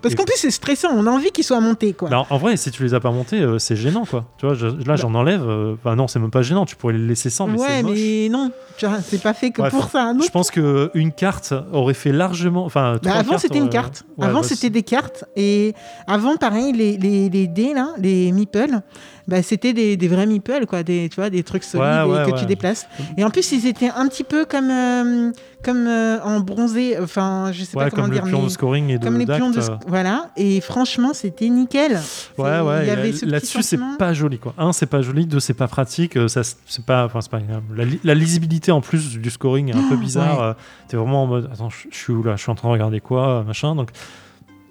Parce 0.00 0.14
qu'en 0.14 0.22
plus, 0.22 0.36
c'est 0.36 0.52
stressant. 0.52 0.90
On 0.94 1.08
a 1.08 1.10
envie 1.10 1.32
qu'ils 1.32 1.42
soient 1.42 1.58
montés, 1.60 1.92
quoi. 1.92 2.08
Bah, 2.08 2.24
en 2.30 2.38
vrai, 2.38 2.56
si 2.56 2.70
tu 2.70 2.84
les 2.84 2.94
as 2.94 3.00
pas 3.00 3.10
montés, 3.10 3.40
euh, 3.40 3.58
c'est 3.58 3.74
gênant, 3.74 4.04
quoi. 4.04 4.26
Tu 4.38 4.46
vois, 4.46 4.54
je- 4.54 4.68
là, 4.86 4.94
j'en 4.94 5.12
enlève. 5.12 5.42
euh, 5.44 5.74
Enfin, 5.74 5.96
non, 5.96 6.06
c'est 6.06 6.20
même 6.20 6.30
pas 6.30 6.42
gênant. 6.42 6.64
Tu 6.66 6.76
pourrais 6.76 6.92
les 6.92 7.04
laisser 7.04 7.30
sans, 7.30 7.48
mais 7.48 7.56
Bah. 7.56 7.62
ouais, 7.62 7.68
c'est 7.78 7.82
moche. 7.82 7.92
mais 7.96 8.28
non. 8.30 8.52
Tu 8.76 8.86
vois, 8.86 8.98
c'est 9.04 9.20
pas 9.20 9.34
fait 9.34 9.50
que 9.50 9.60
Bref, 9.60 9.72
pour 9.72 9.90
ça. 9.90 10.12
Je 10.24 10.30
pense 10.30 10.52
que 10.52 10.92
une 10.94 11.10
carte 11.10 11.52
aurait 11.72 11.94
fait 11.94 12.12
largement. 12.12 12.64
Enfin, 12.64 12.92
Bah, 12.92 12.98
trois 13.02 13.12
avant, 13.16 13.30
cartes 13.30 13.42
c'était 13.42 13.56
une 13.58 13.62
auraient- 13.64 13.70
carte. 13.72 14.04
Ouais, 14.18 14.26
avant, 14.26 14.40
bah, 14.42 14.46
c'était 14.46 14.70
des 14.70 14.84
cartes. 14.84 15.24
Et 15.34 15.74
avant, 16.06 16.36
pareil, 16.36 16.72
les, 16.72 16.96
les, 16.96 17.28
les 17.28 17.48
dés, 17.48 17.74
là, 17.74 17.88
les 17.98 18.30
meeples, 18.30 18.80
bah, 19.28 19.42
c'était 19.42 19.72
des, 19.74 19.96
des 19.96 20.08
vrais 20.08 20.26
meeples, 20.26 20.66
quoi. 20.66 20.82
Des, 20.82 21.08
tu 21.10 21.16
vois, 21.16 21.28
des 21.30 21.42
trucs 21.44 21.62
solides 21.62 21.84
Ouais, 21.86 22.06
et 22.06 22.10
ouais, 22.10 22.24
que 22.26 22.30
ouais. 22.32 22.40
tu 22.40 22.46
déplaces. 22.46 22.86
Et 23.16 23.22
en 23.24 23.30
plus, 23.30 23.52
ils 23.52 23.66
étaient 23.66 23.90
un 23.90 24.08
petit 24.08 24.24
peu 24.24 24.44
comme, 24.46 24.70
euh, 24.70 25.30
comme 25.62 25.86
euh, 25.86 26.18
en 26.24 26.40
bronzé. 26.40 26.98
Enfin, 26.98 27.50
je 27.52 27.62
sais 27.64 27.74
pas 27.76 27.90
comment 27.90 28.04
comme 28.04 28.12
dire. 28.14 28.24
le 28.24 28.30
pion 28.30 28.38
mais 28.40 28.44
de 28.46 28.50
scoring 28.50 28.88
et 28.88 28.98
de 28.98 29.04
comme 29.04 29.18
les 29.18 29.26
pions 29.26 29.50
de. 29.50 29.60
Voilà. 29.86 30.30
Et 30.36 30.60
franchement, 30.62 31.12
c'était 31.12 31.48
nickel. 31.50 32.00
Ouais, 32.38 32.60
ouais. 32.60 33.12
Ce 33.12 33.26
Là-dessus, 33.26 33.62
c'est 33.62 33.78
pas 33.98 34.12
joli, 34.14 34.38
quoi. 34.38 34.54
Un, 34.58 34.72
c'est 34.72 34.86
pas 34.86 35.02
joli. 35.02 35.26
Deux, 35.26 35.40
c'est 35.40 35.52
pas 35.54 35.68
pratique. 35.68 36.16
euh, 36.16 36.26
Ça, 36.28 36.42
c'est 36.42 36.84
pas. 36.84 37.04
Enfin, 37.04 37.20
c'est 37.20 37.30
pas 37.30 37.36
agréable. 37.36 37.64
La, 37.76 37.84
la 38.02 38.14
lisibilité 38.14 38.72
en 38.72 38.80
plus 38.80 39.18
du 39.18 39.30
scoring 39.30 39.68
est 39.68 39.76
un 39.76 39.88
peu 39.88 39.96
bizarre. 39.96 40.38
ouais. 40.38 40.44
euh, 40.46 40.54
T'es 40.88 40.96
vraiment 40.96 41.24
en 41.24 41.26
mode. 41.26 41.50
Attends, 41.52 41.68
je 41.68 41.76
je 41.90 41.96
suis 41.96 42.12
où 42.14 42.22
là? 42.22 42.36
Je 42.36 42.42
suis 42.42 42.50
en 42.50 42.54
train 42.54 42.68
de 42.68 42.72
regarder 42.72 43.00
quoi 43.00 43.44
Machin. 43.46 43.74
Donc, 43.74 43.90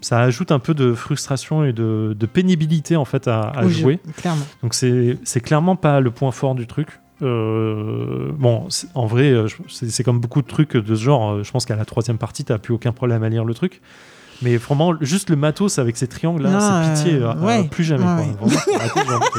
ça 0.02 0.20
ajoute 0.20 0.52
un 0.52 0.60
peu 0.60 0.74
de 0.74 0.94
frustration 0.94 1.64
et 1.64 1.74
de, 1.74 2.16
de 2.18 2.26
pénibilité 2.26 2.96
en 2.96 3.06
fait 3.06 3.28
à, 3.28 3.52
jouer. 3.68 4.00
clairement. 4.18 4.46
Donc 4.64 4.74
c'est 4.74 5.40
clairement 5.42 5.76
pas 5.76 6.00
le 6.00 6.12
point 6.12 6.32
fort 6.32 6.56
du 6.56 6.68
truc. 6.68 6.88
Euh, 7.24 8.32
bon, 8.38 8.68
en 8.94 9.06
vrai, 9.08 9.32
euh, 9.32 9.48
c'est 9.70 10.04
comme 10.04 10.20
beaucoup 10.20 10.42
de 10.44 10.48
trucs 10.48 10.78
de 10.78 10.96
ce 10.96 11.02
genre. 11.04 11.32
euh, 11.32 11.44
Je 11.44 11.52
pense 11.52 11.66
qu'à 11.66 11.76
la 11.76 11.86
troisième 11.86 12.18
partie, 12.20 12.44
t'as 12.46 12.60
plus 12.60 12.74
aucun 12.76 12.92
problème 12.92 13.24
à 13.24 13.30
lire 13.30 13.44
le 13.44 13.56
truc. 13.56 13.82
Mais 14.44 14.56
vraiment, 14.58 14.94
juste 15.02 15.32
le 15.32 15.36
matos 15.36 15.80
avec 15.80 15.98
ces 15.98 16.08
triangles 16.08 16.44
là, 16.44 16.60
c'est 16.60 16.94
pitié. 17.04 17.20
euh, 17.20 17.32
euh, 17.32 17.36
ouais. 17.44 17.60
euh, 17.62 17.64
plus 17.64 17.84
jamais. 17.84 18.04
Quoi. 18.40 18.48
ouais. 18.50 18.56
Vraiment. 19.04 19.20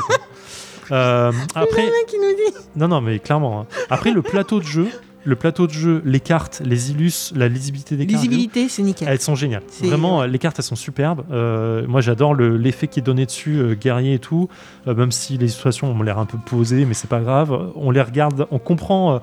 Euh, 0.91 1.33
après, 1.55 1.83
qui 2.09 2.17
nous 2.17 2.35
dit. 2.35 2.57
non, 2.75 2.89
non, 2.89 3.03
mais 3.03 3.19
clairement. 3.19 3.61
hein. 3.61 3.67
Après, 3.91 4.11
le 4.11 4.23
plateau 4.23 4.59
de 4.59 4.65
jeu, 4.65 4.89
le 5.25 5.37
plateau 5.37 5.67
de 5.67 5.73
jeu, 5.73 6.01
les 6.05 6.21
cartes, 6.21 6.63
les 6.65 6.91
illus, 6.91 7.33
la 7.35 7.49
lisibilité 7.49 7.97
des 7.97 8.07
cartes. 8.07 8.23
Lisibilité, 8.23 8.69
c'est 8.69 8.83
nickel. 8.83 9.09
Elles 9.11 9.21
sont 9.21 9.35
géniales. 9.35 9.63
Vraiment, 9.83 10.25
les 10.25 10.39
cartes, 10.39 10.59
elles 10.59 10.65
sont 10.65 10.77
superbes. 10.77 11.23
Euh, 11.31 11.87
moi, 11.87 12.01
j'adore 12.01 12.35
le- 12.35 12.57
l'effet 12.57 12.87
qui 12.89 13.01
est 13.01 13.03
donné 13.03 13.27
dessus, 13.27 13.57
euh, 13.59 13.75
guerrier 13.75 14.15
et 14.15 14.19
tout. 14.19 14.49
Euh, 14.87 14.95
même 14.95 15.13
si 15.13 15.37
les 15.37 15.49
situations 15.49 15.91
ont 15.91 16.03
l'air 16.03 16.19
un 16.19 16.27
peu 16.27 16.39
posées, 16.39 16.85
mais 16.87 16.95
c'est 16.95 17.11
pas 17.11 17.21
grave. 17.21 17.73
On 17.75 17.91
les 17.91 18.01
regarde, 18.03 18.47
on 18.51 18.59
comprend. 18.59 19.21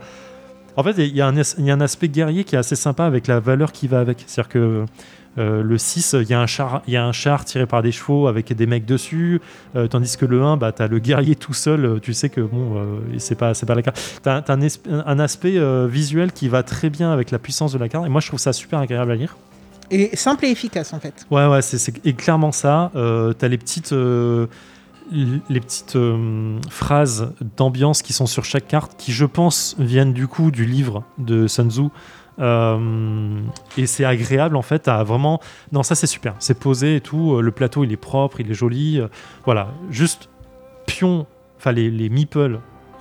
En 0.77 0.83
fait, 0.83 0.93
il 0.97 1.15
y, 1.15 1.21
a 1.21 1.27
un 1.27 1.37
as- 1.37 1.55
il 1.57 1.65
y 1.65 1.71
a 1.71 1.73
un 1.73 1.81
aspect 1.81 2.09
guerrier 2.09 2.43
qui 2.43 2.55
est 2.55 2.57
assez 2.59 2.75
sympa 2.75 3.05
avec 3.05 3.27
la 3.27 3.39
valeur 3.39 3.71
qui 3.71 3.87
va 3.87 3.99
avec. 3.99 4.23
C'est-à-dire 4.27 4.49
que 4.49 4.85
euh, 5.37 5.63
le 5.63 5.77
6, 5.77 6.15
il 6.21 6.29
y, 6.29 6.33
a 6.33 6.39
un 6.41 6.47
char- 6.47 6.81
il 6.87 6.93
y 6.93 6.97
a 6.97 7.05
un 7.05 7.11
char 7.11 7.43
tiré 7.45 7.65
par 7.65 7.81
des 7.81 7.91
chevaux 7.91 8.27
avec 8.27 8.51
des 8.53 8.65
mecs 8.67 8.85
dessus. 8.85 9.41
euh, 9.75 9.87
tandis 9.87 10.15
que 10.17 10.25
le 10.25 10.41
1, 10.43 10.57
bah, 10.57 10.71
tu 10.71 10.81
as 10.81 10.87
le 10.87 10.99
guerrier 10.99 11.35
tout 11.35 11.53
seul. 11.53 11.85
euh, 11.85 11.99
Tu 11.99 12.13
sais 12.13 12.29
que 12.29 12.41
bon, 12.41 12.77
euh, 12.77 12.99
c'est 13.19 13.35
pas, 13.35 13.53
pas 13.53 13.75
la 13.75 13.81
carte. 13.81 14.19
Tu 14.23 14.29
as, 14.29 14.43
un, 15.05 15.19
aspect 15.19 15.57
visuel 15.87 16.31
qui 16.31 16.47
va 16.49 16.63
très 16.63 16.89
bien 16.89 17.11
avec 17.11 17.31
la 17.31 17.39
puissance 17.39 17.73
de 17.73 17.77
la 17.77 17.89
carte. 17.89 18.05
Et 18.05 18.09
moi, 18.09 18.21
je 18.21 18.27
trouve 18.27 18.39
ça 18.39 18.53
super 18.53 18.79
agréable 18.79 19.11
à 19.11 19.15
lire. 19.15 19.35
Et 19.91 20.15
simple 20.15 20.45
et 20.45 20.49
efficace, 20.49 20.93
en 20.93 20.99
fait. 20.99 21.25
Ouais, 21.29 21.45
ouais, 21.47 21.61
c'est 21.61 21.91
clairement 22.15 22.51
ça. 22.51 22.91
T'as 22.93 23.47
les 23.47 23.57
petites, 23.57 23.93
les 25.11 25.59
petites 25.59 25.95
euh, 25.95 26.59
phrases 26.69 27.33
d'ambiance 27.57 28.01
qui 28.01 28.13
sont 28.13 28.25
sur 28.25 28.45
chaque 28.45 28.67
carte, 28.67 28.95
qui 28.97 29.11
je 29.11 29.25
pense 29.25 29.75
viennent 29.79 30.13
du 30.13 30.27
coup 30.27 30.51
du 30.51 30.65
livre 30.65 31.03
de 31.17 31.47
Sun 31.47 31.69
Tzu. 31.69 31.83
Euh, 32.37 33.39
et 33.77 33.85
c'est 33.85 34.03
agréable 34.03 34.57
en 34.57 34.61
fait 34.61 34.87
à 34.87 35.03
vraiment. 35.03 35.39
Non, 35.71 35.83
ça 35.83 35.95
c'est 35.95 36.07
super. 36.07 36.35
C'est 36.39 36.59
posé 36.59 36.97
et 36.97 37.01
tout. 37.01 37.35
Euh, 37.35 37.41
Le 37.41 37.51
plateau 37.51 37.83
il 37.83 37.91
est 37.91 37.97
propre, 37.97 38.39
il 38.41 38.51
est 38.51 38.55
joli. 38.55 38.99
Voilà, 39.45 39.69
juste 39.89 40.29
pion. 40.85 41.27
Enfin 41.57 41.71
les, 41.71 41.89
les. 41.89 42.09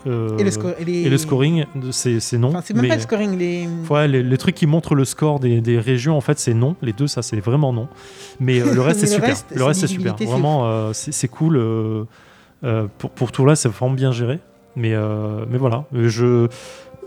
Euh, 0.06 0.36
et, 0.38 0.44
le 0.44 0.50
sco- 0.50 0.74
et 0.78 0.84
les- 0.84 1.02
et 1.02 1.08
le 1.08 1.18
scoring, 1.18 1.64
c'est 1.92 2.20
non. 2.38 2.48
Enfin, 2.48 2.60
c'est 2.64 2.74
même 2.74 2.82
mais- 2.82 2.88
pas 2.88 2.96
le 2.96 3.00
scoring. 3.00 3.38
Les... 3.38 3.68
Ouais, 3.90 4.06
les, 4.08 4.22
les 4.22 4.38
trucs 4.38 4.54
qui 4.54 4.66
montrent 4.66 4.94
le 4.94 5.04
score 5.04 5.40
des, 5.40 5.60
des 5.60 5.78
régions, 5.78 6.16
en 6.16 6.20
fait, 6.20 6.38
c'est 6.38 6.54
non. 6.54 6.76
Les 6.82 6.92
deux, 6.92 7.06
ça, 7.06 7.22
c'est 7.22 7.40
vraiment 7.40 7.72
non. 7.72 7.88
Mais 8.40 8.60
euh, 8.60 8.74
le 8.74 8.80
reste, 8.80 9.00
c'est 9.06 9.06
super. 9.06 9.28
reste, 9.30 9.46
le 9.54 9.64
reste, 9.64 9.80
c'est 9.80 9.86
super. 9.86 10.14
Vraiment, 10.16 10.66
euh, 10.66 10.90
c'est 10.92 11.28
cool. 11.28 11.58
pour, 12.98 13.10
pour 13.10 13.32
tout 13.32 13.44
là, 13.44 13.56
c'est 13.56 13.68
vraiment 13.68 13.94
bien 13.94 14.12
géré. 14.12 14.40
Mais, 14.76 14.94
mais 15.48 15.58
voilà. 15.58 15.84
Je... 15.92 16.48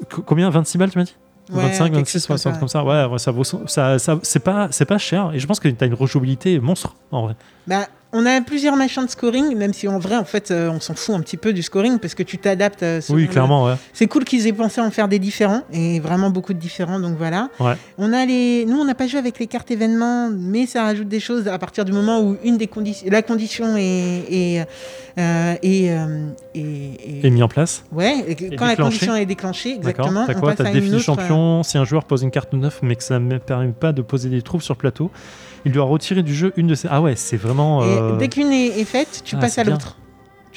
co- 0.10 0.22
Combien? 0.22 0.50
26 0.50 0.78
balles, 0.78 0.92
tu 0.92 0.98
m'as 0.98 1.04
dit? 1.04 1.16
Ouais, 1.50 1.62
25, 1.64 1.86
quelque 1.86 1.96
26, 2.00 2.12
chose 2.20 2.28
comme 2.28 2.38
60 2.38 2.54
ça. 2.54 2.60
comme 2.60 2.68
ça. 2.68 2.84
Ouais, 2.84 3.06
ouais, 3.12 3.20
ça 3.20 3.32
vaut. 3.32 3.44
Ça, 3.46 4.00
ça, 4.00 4.20
c'est 4.22 4.40
pas, 4.44 4.68
pas 4.88 4.98
cher. 4.98 5.32
Et 5.34 5.40
je 5.40 5.48
pense 5.48 5.60
que 5.62 5.70
tu 5.70 5.82
as 5.82 5.88
une 5.88 5.94
rejouabilité 5.94 6.60
monstre, 6.60 6.94
en 7.12 7.22
vrai. 7.24 7.36
Bah, 7.68 7.88
on 8.14 8.26
a 8.26 8.40
plusieurs 8.42 8.76
machins 8.76 9.06
de 9.06 9.10
scoring, 9.10 9.56
même 9.56 9.74
si 9.74 9.88
en 9.88 10.00
vrai, 10.00 10.16
en 10.16 10.24
fait, 10.26 10.52
euh, 10.52 10.70
on 10.70 10.80
s'en 10.80 10.94
fout 10.96 11.14
un 11.16 11.20
petit 11.22 11.38
peu 11.38 11.54
du 11.54 11.62
scoring 11.62 12.00
parce 12.00 12.16
que 12.16 12.24
tu 12.24 12.38
t'adaptes. 12.38 12.84
euh, 12.84 13.02
Oui, 13.10 13.24
le- 13.24 13.28
clairement, 13.28 13.66
ouais. 13.66 13.76
C'est 13.94 14.08
cool 14.08 14.24
qu'ils 14.24 14.48
aient 14.48 14.54
pensé 14.54 14.80
à 14.82 14.84
en 14.86 14.92
faire 14.92 15.08
des 15.08 15.20
différents 15.20 15.62
et 15.74 16.00
vraiment 16.00 16.30
beaucoup 16.30 16.54
de 16.54 16.60
différents. 16.60 17.00
Donc 17.00 17.18
voilà. 17.18 17.50
Ouais. 17.60 17.74
On 17.98 18.14
a 18.14 18.26
les, 18.26 18.66
nous, 18.66 18.78
on 18.80 18.86
n'a 18.86 18.96
pas 18.96 19.08
joué 19.08 19.20
avec 19.20 19.40
les 19.40 19.48
cartes 19.48 19.72
événements, 19.72 20.30
mais 20.30 20.66
ça 20.66 20.84
rajoute 20.84 21.08
des 21.08 21.20
choses 21.20 21.48
à 21.48 21.58
partir 21.60 21.84
du 21.86 21.92
moment 21.92 22.22
où 22.22 22.38
une 22.44 22.58
des 22.58 22.68
conditions, 22.68 23.08
la 23.12 23.22
condition 23.22 23.76
est 23.78 24.24
est 24.32 24.66
euh, 25.20 25.56
est, 25.64 25.90
euh, 25.90 26.28
est- 26.56 27.26
Et 27.26 27.30
mis 27.30 27.42
en 27.42 27.48
place. 27.48 27.84
ouais, 27.92 28.24
et 28.28 28.56
quand 28.56 28.68
la 28.68 28.76
condition 28.76 29.16
est 29.16 29.26
déclenchée, 29.26 29.74
exactement. 29.76 30.26
T'as 30.28 30.36
quoi? 30.36 30.54
T'as 30.56 30.72
défi 30.72 30.94
autre, 30.94 31.04
champion. 31.04 31.64
Si 31.64 31.78
un 31.78 31.86
joueur 31.86 32.04
pose 32.06 32.22
une 32.24 32.32
carte 32.32 32.54
neuf, 32.54 32.80
mais 32.84 32.96
que 32.96 33.04
ça 33.04 33.18
ne 33.20 33.38
permet 33.40 33.70
pas 33.70 33.92
de 33.94 34.02
poser 34.02 34.30
des 34.30 34.42
troupes 34.44 34.62
sur 34.62 34.76
plateau, 34.76 35.10
il 35.66 35.72
doit 35.72 35.86
retirer 35.86 36.22
du 36.24 36.34
jeu 36.36 36.54
une 36.56 36.68
de 36.68 36.76
ses. 36.76 36.88
Ah 36.92 37.02
ouais, 37.02 37.16
c'est 37.16 37.36
vraiment. 37.38 37.84
Et 37.84 37.97
dès 38.18 38.28
qu'une 38.30 38.52
est, 38.52 38.80
est 38.80 38.86
faite, 38.86 39.22
tu 39.24 39.36
Ah, 39.36 39.40
passes 39.40 39.58
à 39.58 39.64
l'autre. 39.64 39.96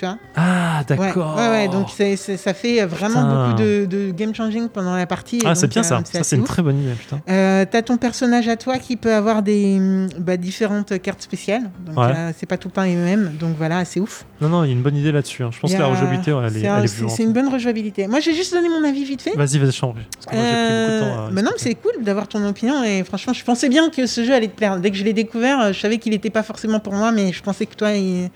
Tu 0.01 0.07
vois 0.07 0.17
Ah, 0.35 0.83
d'accord. 0.89 1.37
Ouais, 1.37 1.49
ouais, 1.51 1.69
donc 1.69 1.89
c'est- 1.95 2.17
c'est- 2.17 2.39
ça 2.39 2.55
fait 2.55 2.87
vraiment 2.87 3.17
Putain. 3.23 3.49
beaucoup 3.51 3.61
de, 3.63 3.85
de 3.85 4.11
game 4.13 4.35
changing 4.35 4.71
pendant 4.71 4.97
la 4.97 5.05
partie. 5.07 5.43
Ah, 5.45 5.55
c'est 5.55 5.67
bien 5.67 5.83
euh, 5.83 5.85
ça. 5.85 6.01
Ça, 6.11 6.23
c'est 6.25 6.37
une 6.37 6.43
ouf. 6.43 6.49
très 6.49 6.63
bonne 6.63 6.81
idée, 6.83 6.93
putain. 6.95 7.21
Euh, 7.29 7.67
T'as 7.71 7.83
ton 7.83 7.99
personnage 7.99 8.49
à 8.49 8.57
toi 8.57 8.79
qui 8.79 8.97
peut 8.97 9.13
avoir 9.13 9.43
des 9.43 9.77
hum, 9.79 10.09
bah, 10.19 10.39
différentes 10.39 10.99
cartes 11.03 11.21
spéciales. 11.21 11.71
Donc 11.85 11.99
Ouais. 11.99 12.13
euh, 12.17 12.31
c'est 12.35 12.47
pas 12.47 12.57
tout 12.57 12.69
le 12.69 12.73
temps 12.73 12.83
les 12.85 12.95
mêmes. 12.97 13.33
Donc 13.39 13.57
voilà, 13.59 13.85
c'est 13.85 14.01
ouf. 14.01 14.25
Non, 14.41 14.49
non, 14.49 14.65
il 14.65 14.69
y 14.69 14.71
a 14.71 14.73
une 14.73 14.81
bonne 14.83 14.97
idée 14.97 15.13
là-dessus. 15.13 15.43
hein. 15.43 15.51
Je 15.53 15.61
pense 15.61 15.71
y 15.71 15.75
que 15.75 15.81
la 15.81 15.85
a- 15.85 15.91
rejouabilité, 15.91 16.31
elle 16.31 16.57
est, 16.57 16.61
elle 16.67 16.85
est 16.85 16.87
c'est- 16.89 17.23
une 17.23 17.35
bonne 17.35 17.49
rejouabilité. 17.53 18.07
Moi, 18.07 18.21
j'ai 18.21 18.33
juste 18.35 18.55
donné 18.55 18.71
mon 18.71 18.83
avis 18.89 19.05
vite 19.05 19.21
fait. 19.21 19.37
Vas-y, 19.37 19.59
vas-y, 19.59 19.73
change. 19.73 19.97
Parce 20.15 20.25
que 20.27 20.35
moi, 20.35 20.45
j'ai 20.47 20.51
pris 20.55 20.63
beaucoup 20.81 20.93
de 20.93 21.01
temps. 21.01 21.21
Euh, 21.25 21.29
à 21.29 21.31
bah 21.31 21.43
non, 21.43 21.51
mais 21.53 21.59
c'est 21.59 21.75
cool 21.75 22.03
d'avoir 22.03 22.27
ton 22.27 22.43
opinion 22.49 22.83
et 22.83 23.05
franchement, 23.05 23.35
je 23.35 23.45
pensais 23.45 23.69
bien 23.69 23.91
que 23.91 24.07
ce 24.07 24.25
jeu 24.25 24.33
allait 24.33 24.49
te 24.49 24.57
plaire. 24.57 24.79
Dès 24.81 24.91
que 24.91 24.97
je 24.97 25.05
l'ai 25.05 25.13
découvert, 25.13 25.61
euh, 25.61 25.73
je 25.75 25.79
savais 25.81 25.99
qu'il 25.99 26.13
n'était 26.13 26.31
pas 26.31 26.43
forcément 26.43 26.81
pour 26.81 26.95
moi, 26.95 27.13
mais 27.13 27.35
je 27.35 27.43
pensais 27.43 27.67
que 27.67 27.75
toi, 27.75 27.93
il, 27.93 28.31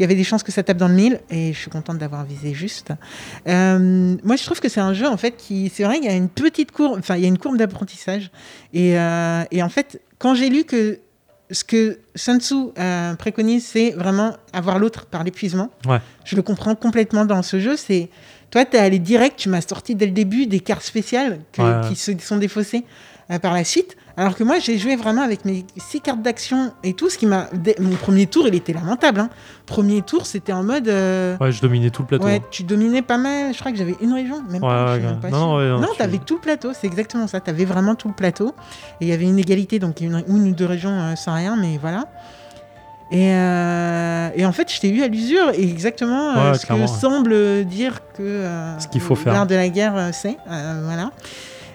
il 0.00 0.02
y 0.02 0.04
avait 0.06 0.14
des 0.14 0.24
chances 0.24 0.42
que 0.42 0.50
ça 0.50 0.62
tape 0.62 0.78
dans 0.78 0.88
le 0.88 0.94
mille 0.94 1.20
et 1.28 1.52
je 1.52 1.58
suis 1.58 1.70
contente 1.70 1.98
d'avoir 1.98 2.24
visé 2.24 2.54
juste. 2.54 2.90
Euh, 3.46 4.16
moi, 4.24 4.36
je 4.36 4.44
trouve 4.44 4.58
que 4.58 4.70
c'est 4.70 4.80
un 4.80 4.94
jeu 4.94 5.06
en 5.06 5.18
fait 5.18 5.36
qui, 5.36 5.70
c'est 5.74 5.84
vrai, 5.84 5.98
il 5.98 6.04
y 6.04 6.08
a 6.08 6.14
une 6.14 6.30
petite 6.30 6.72
courbe, 6.72 6.98
enfin, 6.98 7.16
il 7.16 7.22
y 7.22 7.24
a 7.26 7.28
une 7.28 7.36
courbe 7.38 7.58
d'apprentissage 7.58 8.30
et, 8.72 8.98
euh, 8.98 9.42
et 9.50 9.62
en 9.62 9.68
fait, 9.68 10.00
quand 10.18 10.34
j'ai 10.34 10.48
lu 10.48 10.64
que 10.64 11.00
ce 11.50 11.64
que 11.64 11.98
Sun 12.14 12.40
Tzu 12.40 12.54
euh, 12.78 13.14
préconise, 13.16 13.66
c'est 13.66 13.90
vraiment 13.90 14.34
avoir 14.54 14.78
l'autre 14.78 15.04
par 15.06 15.22
l'épuisement. 15.22 15.68
Ouais. 15.86 15.98
Je 16.24 16.34
le 16.36 16.42
comprends 16.42 16.74
complètement 16.76 17.26
dans 17.26 17.42
ce 17.42 17.60
jeu. 17.60 17.76
C'est 17.76 18.08
toi, 18.50 18.64
tu 18.64 18.76
es 18.76 18.80
allé 18.80 18.98
direct, 19.00 19.36
tu 19.38 19.48
m'as 19.50 19.60
sorti 19.60 19.94
dès 19.96 20.06
le 20.06 20.12
début 20.12 20.46
des 20.46 20.60
cartes 20.60 20.82
spéciales 20.84 21.40
que- 21.52 21.60
Ouais, 21.60 21.68
ouais. 21.82 21.88
qui 21.88 21.96
se 21.96 22.12
sont 22.20 22.38
défaussées 22.38 22.84
euh, 23.30 23.38
par 23.38 23.52
la 23.52 23.64
suite. 23.64 23.96
Alors 24.20 24.36
que 24.36 24.44
moi, 24.44 24.58
j'ai 24.58 24.76
joué 24.76 24.96
vraiment 24.96 25.22
avec 25.22 25.46
mes 25.46 25.64
six 25.78 26.00
cartes 26.02 26.20
d'action 26.20 26.72
et 26.84 26.92
tout. 26.92 27.08
Ce 27.08 27.16
qui 27.16 27.24
m'a, 27.24 27.46
mon 27.78 27.96
premier 27.96 28.26
tour, 28.26 28.46
il 28.46 28.54
était 28.54 28.74
lamentable. 28.74 29.20
hein. 29.20 29.30
Premier 29.64 30.02
tour, 30.02 30.26
c'était 30.26 30.52
en 30.52 30.62
mode. 30.62 30.88
euh, 30.88 31.38
Ouais, 31.40 31.50
je 31.52 31.62
dominais 31.62 31.88
tout 31.88 32.02
le 32.02 32.08
plateau. 32.08 32.24
Ouais, 32.24 32.42
tu 32.50 32.62
dominais 32.64 33.00
pas 33.00 33.16
mal. 33.16 33.54
Je 33.54 33.58
crois 33.58 33.72
que 33.72 33.78
j'avais 33.78 33.96
une 34.02 34.12
région, 34.12 34.42
même 34.42 34.62
Ouais, 34.62 34.68
pas. 34.68 34.92
ouais, 34.92 34.98
même 35.00 35.20
pas 35.20 35.30
Non, 35.30 35.56
ouais, 35.56 35.68
non, 35.70 35.80
non, 35.80 35.88
tu- 35.92 35.96
t'avais 35.98 36.18
tout 36.18 36.34
le 36.34 36.40
plateau. 36.42 36.72
C'est 36.78 36.86
exactement 36.86 37.26
ça. 37.28 37.40
T'avais 37.40 37.64
vraiment 37.64 37.94
tout 37.94 38.08
le 38.08 38.14
plateau. 38.14 38.54
Et 39.00 39.06
il 39.06 39.08
y 39.08 39.12
avait 39.12 39.24
une 39.24 39.38
égalité, 39.38 39.78
donc 39.78 40.02
une, 40.02 40.22
une 40.28 40.48
ou 40.48 40.52
deux 40.52 40.66
régions 40.66 40.90
euh, 40.92 41.16
sans 41.16 41.34
rien, 41.34 41.56
mais 41.56 41.78
voilà. 41.80 42.04
Et, 43.12 43.32
euh, 43.34 44.28
et 44.36 44.44
en 44.44 44.52
fait, 44.52 44.70
je 44.72 44.80
t'ai 44.80 44.90
eu 44.90 45.02
à 45.02 45.08
l'usure, 45.08 45.50
et 45.54 45.62
exactement 45.62 46.36
euh, 46.36 46.50
Ouais, 46.52 46.58
ce 46.58 46.66
que 46.66 46.86
semble 46.86 47.64
dire 47.64 48.00
que 48.14 48.22
euh, 48.22 48.78
Ce 48.78 48.86
qu'il 48.86 49.00
faut 49.00 49.16
faire. 49.16 49.32
l'art 49.32 49.46
de 49.46 49.54
la 49.54 49.68
guerre, 49.70 50.10
c'est. 50.12 50.36
voilà. 50.46 51.10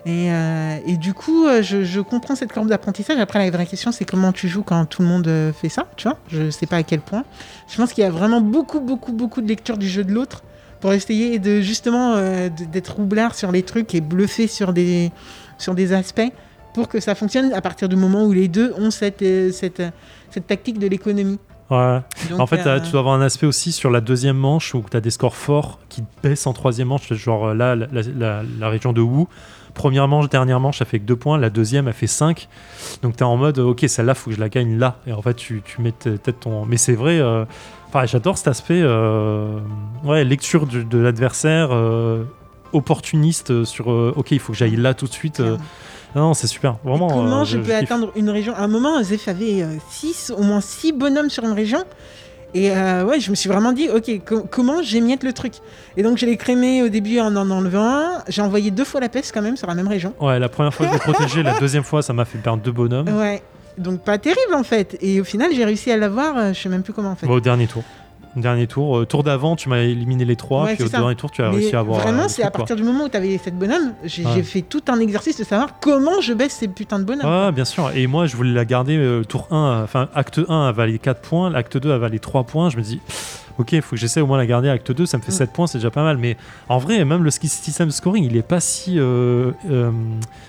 Et, 0.05 0.31
euh, 0.31 0.77
et 0.85 0.97
du 0.97 1.15
coup, 1.15 1.47
euh, 1.47 1.63
je, 1.63 1.83
je 1.83 1.99
comprends 1.99 2.35
cette 2.35 2.53
courbe 2.53 2.67
d'apprentissage. 2.67 3.17
Après, 3.19 3.39
la 3.43 3.49
vraie 3.49 3.65
question, 3.65 3.91
c'est 3.91 4.05
comment 4.05 4.31
tu 4.31 4.47
joues 4.47 4.61
quand 4.61 4.85
tout 4.85 5.01
le 5.01 5.07
monde 5.07 5.27
euh, 5.27 5.51
fait 5.51 5.69
ça, 5.69 5.87
tu 5.97 6.07
vois? 6.07 6.19
Je 6.27 6.51
sais 6.51 6.67
pas 6.67 6.77
à 6.77 6.83
quel 6.83 6.99
point. 6.99 7.23
Je 7.67 7.75
pense 7.77 7.91
qu'il 7.91 8.03
y 8.03 8.07
a 8.07 8.11
vraiment 8.11 8.39
beaucoup, 8.39 8.79
beaucoup, 8.81 9.13
beaucoup 9.13 9.41
de 9.41 9.47
lecture 9.47 9.77
du 9.79 9.89
jeu 9.89 10.03
de 10.03 10.11
l'autre 10.13 10.43
pour 10.79 10.93
essayer 10.93 11.39
de 11.39 11.59
justement 11.61 12.13
euh, 12.17 12.49
d'être 12.49 12.97
roublard 12.97 13.33
sur 13.33 13.51
les 13.51 13.63
trucs 13.63 13.95
et 13.95 14.01
bluffer 14.01 14.45
sur 14.45 14.73
des, 14.73 15.11
sur 15.57 15.73
des 15.73 15.91
aspects 15.91 16.31
pour 16.75 16.87
que 16.87 16.99
ça 16.99 17.15
fonctionne 17.15 17.51
à 17.53 17.61
partir 17.61 17.89
du 17.89 17.95
moment 17.95 18.25
où 18.25 18.31
les 18.33 18.47
deux 18.47 18.73
ont 18.77 18.91
cette, 18.91 19.23
euh, 19.23 19.51
cette, 19.51 19.81
cette 20.29 20.45
tactique 20.45 20.77
de 20.77 20.85
l'économie. 20.87 21.39
Ouais. 21.71 21.99
Donc, 22.29 22.39
en 22.41 22.45
fait, 22.45 22.67
euh, 22.67 22.79
tu 22.79 22.91
dois 22.91 22.99
avoir 22.99 23.15
un 23.15 23.21
aspect 23.21 23.47
aussi 23.47 23.71
sur 23.71 23.89
la 23.89 24.01
deuxième 24.01 24.37
manche 24.37 24.75
où 24.75 24.83
tu 24.87 24.95
as 24.95 25.01
des 25.01 25.09
scores 25.09 25.35
forts 25.35 25.79
qui 25.89 26.03
baissent 26.21 26.45
en 26.45 26.53
troisième 26.53 26.89
manche. 26.89 27.11
Genre 27.11 27.55
là, 27.55 27.75
la, 27.75 27.87
la- 28.15 28.43
la 28.59 28.69
région 28.69 28.93
de 28.93 29.01
Wu, 29.01 29.25
première 29.75 30.07
manche, 30.07 30.27
dernière 30.29 30.59
manche, 30.59 30.79
ça 30.79 30.85
fait 30.85 30.97
que 30.99 31.05
2 31.05 31.15
points. 31.15 31.37
La 31.37 31.51
deuxième, 31.51 31.87
elle 31.87 31.93
fait 31.93 32.07
5. 32.07 32.47
Donc 33.03 33.15
tu 33.17 33.19
es 33.19 33.23
en 33.27 33.37
mode, 33.37 33.59
ok, 33.59 33.85
celle-là, 33.87 34.15
faut 34.15 34.31
que 34.31 34.35
je 34.35 34.41
la 34.41 34.49
gagne 34.49 34.79
là. 34.79 34.95
Et 35.05 35.13
en 35.13 35.21
fait, 35.21 35.35
tu, 35.35 35.61
tu 35.63 35.81
mets 35.81 35.91
peut-être 35.91 36.39
ton. 36.39 36.65
Mais 36.65 36.77
c'est 36.77 36.95
vrai, 36.95 37.19
euh, 37.19 37.45
enfin, 37.89 38.05
j'adore 38.07 38.37
cet 38.39 38.47
aspect, 38.47 38.81
euh, 38.81 39.59
ouais, 40.03 40.23
lecture 40.23 40.65
du- 40.65 40.83
de 40.85 40.97
l'adversaire. 40.97 41.69
euh, 41.71 42.23
opportuniste 42.73 43.63
sur 43.63 43.87
ok 43.87 44.31
il 44.31 44.39
faut 44.39 44.51
que 44.51 44.57
j'aille 44.57 44.75
là 44.75 44.93
tout 44.93 45.05
de 45.05 45.11
suite 45.13 45.41
non 46.13 46.33
c'est 46.33 46.47
super 46.47 46.71
Et 46.83 46.87
vraiment 46.89 47.07
comment 47.07 47.41
euh, 47.41 47.45
je, 47.45 47.57
peux 47.57 47.63
kiffe. 47.65 47.83
atteindre 47.83 48.11
une 48.17 48.29
région? 48.29 48.53
À 48.53 48.63
un 48.63 48.67
moment, 48.67 49.01
Zef 49.01 49.27
avait 49.29 49.65
6, 49.91 50.33
au 50.37 50.43
moins 50.43 50.59
6 50.61 50.91
bonhommes 50.91 51.29
sur 51.29 51.43
une 51.45 51.53
région. 51.53 51.83
Et 52.53 52.71
euh, 52.71 53.03
ouais, 53.03 53.19
je 53.19 53.29
me 53.31 53.35
suis 53.35 53.49
vraiment 53.49 53.73
dit, 53.73 53.89
ok, 53.89 54.11
co- 54.25 54.45
comment 54.49 54.81
j'émiette 54.81 55.23
le 55.23 55.33
truc? 55.33 55.53
Et 55.97 56.03
donc, 56.03 56.17
je 56.17 56.25
l'ai 56.25 56.37
crémé 56.37 56.83
au 56.83 56.89
début 56.89 57.19
en 57.19 57.35
en 57.35 57.49
enlevant 57.51 57.83
un. 57.83 58.23
J'ai 58.29 58.41
envoyé 58.41 58.71
deux 58.71 58.85
fois 58.85 59.01
la 59.01 59.09
peste 59.09 59.33
quand 59.33 59.41
même 59.41 59.57
sur 59.57 59.67
la 59.67 59.75
même 59.75 59.87
région. 59.87 60.13
ouais 60.21 60.39
la 60.39 60.47
première 60.49 60.73
fois 60.73 60.87
je 60.87 60.93
l'ai 60.93 60.99
protégé 60.99 61.43
la 61.43 61.59
deuxième 61.59 61.83
fois 61.83 62.01
ça 62.01 62.13
m'a 62.13 62.23
fait 62.25 62.37
perdre 62.37 62.63
deux 62.63 62.71
bonhommes 62.71 63.09
Ouais. 63.09 63.41
Donc, 63.77 64.01
pas 64.05 64.17
terrible 64.17 64.53
en 64.55 64.63
fait. 64.63 64.97
Et 65.01 65.19
au 65.19 65.25
final, 65.25 65.51
j'ai 65.53 65.65
réussi 65.65 65.91
à 65.91 65.97
l'avoir, 65.97 66.37
euh, 66.37 66.53
je 66.53 66.61
sais 66.61 66.69
même 66.69 66.81
plus 66.83 66.93
comment 66.93 67.09
en 67.11 67.15
fait. 67.15 67.27
Bah, 67.27 67.33
au 67.33 67.41
dernier 67.41 67.67
tour. 67.67 67.83
Dernier 68.35 68.67
tour. 68.67 68.97
Euh, 68.97 69.05
tour 69.05 69.23
d'avant, 69.23 69.55
tu 69.55 69.69
m'as 69.69 69.79
éliminé 69.79 70.25
les 70.25 70.35
trois. 70.35 70.65
Ouais, 70.65 70.75
puis 70.75 70.83
au 70.83 70.87
ça. 70.87 70.99
dernier 70.99 71.15
tour, 71.15 71.31
tu 71.31 71.41
as 71.41 71.49
Mais 71.49 71.57
réussi 71.57 71.75
à 71.75 71.79
avoir. 71.79 72.01
vraiment, 72.01 72.27
c'est 72.27 72.41
à 72.43 72.45
truc, 72.45 72.53
quoi. 72.53 72.57
partir 72.65 72.75
du 72.75 72.83
moment 72.83 73.05
où 73.05 73.09
tu 73.09 73.15
avais 73.17 73.27
les 73.27 73.37
7 73.37 73.57
bonhommes, 73.57 73.93
j'ai 74.03 74.25
Ouais. 74.25 74.43
fait 74.43 74.61
tout 74.61 74.81
un 74.89 74.99
exercice 74.99 75.37
de 75.37 75.43
savoir 75.43 75.79
comment 75.79 76.19
je 76.21 76.33
baisse 76.33 76.53
ces 76.53 76.67
putains 76.67 76.99
de 76.99 77.05
bonhommes. 77.05 77.45
Ouais, 77.45 77.51
bien 77.51 77.65
sûr. 77.65 77.91
Et 77.95 78.07
moi, 78.07 78.25
je 78.25 78.35
voulais 78.35 78.53
la 78.53 78.65
garder 78.65 78.97
euh, 78.97 79.23
tour 79.23 79.47
1. 79.51 79.83
Enfin, 79.83 80.09
acte 80.13 80.41
1 80.47 80.67
a 80.67 80.71
valé 80.71 80.99
4 80.99 81.21
points. 81.21 81.49
L'acte 81.49 81.77
2 81.77 81.91
a 81.91 81.97
valé 81.97 82.19
3 82.19 82.43
points. 82.43 82.69
Je 82.69 82.77
me 82.77 82.81
dis, 82.81 82.99
ok, 83.57 83.71
il 83.73 83.81
faut 83.81 83.91
que 83.91 83.95
j'essaie 83.97 84.21
au 84.21 84.27
moins 84.27 84.37
la 84.37 84.45
garder. 84.45 84.69
Acte 84.69 84.91
2, 84.91 85.05
ça 85.05 85.17
me 85.17 85.23
fait 85.23 85.31
Mm. 85.31 85.35
7 85.35 85.51
points, 85.53 85.67
c'est 85.67 85.77
déjà 85.77 85.91
pas 85.91 86.03
mal. 86.03 86.17
Mais 86.17 86.37
en 86.69 86.77
vrai, 86.77 87.03
même 87.05 87.23
le 87.23 87.31
ski- 87.31 87.47
system 87.47 87.91
scoring, 87.91 88.23
il 88.25 88.35
est 88.35 88.41
pas 88.41 88.59
si 88.59 88.99
euh, 88.99 89.51
euh, 89.69 89.91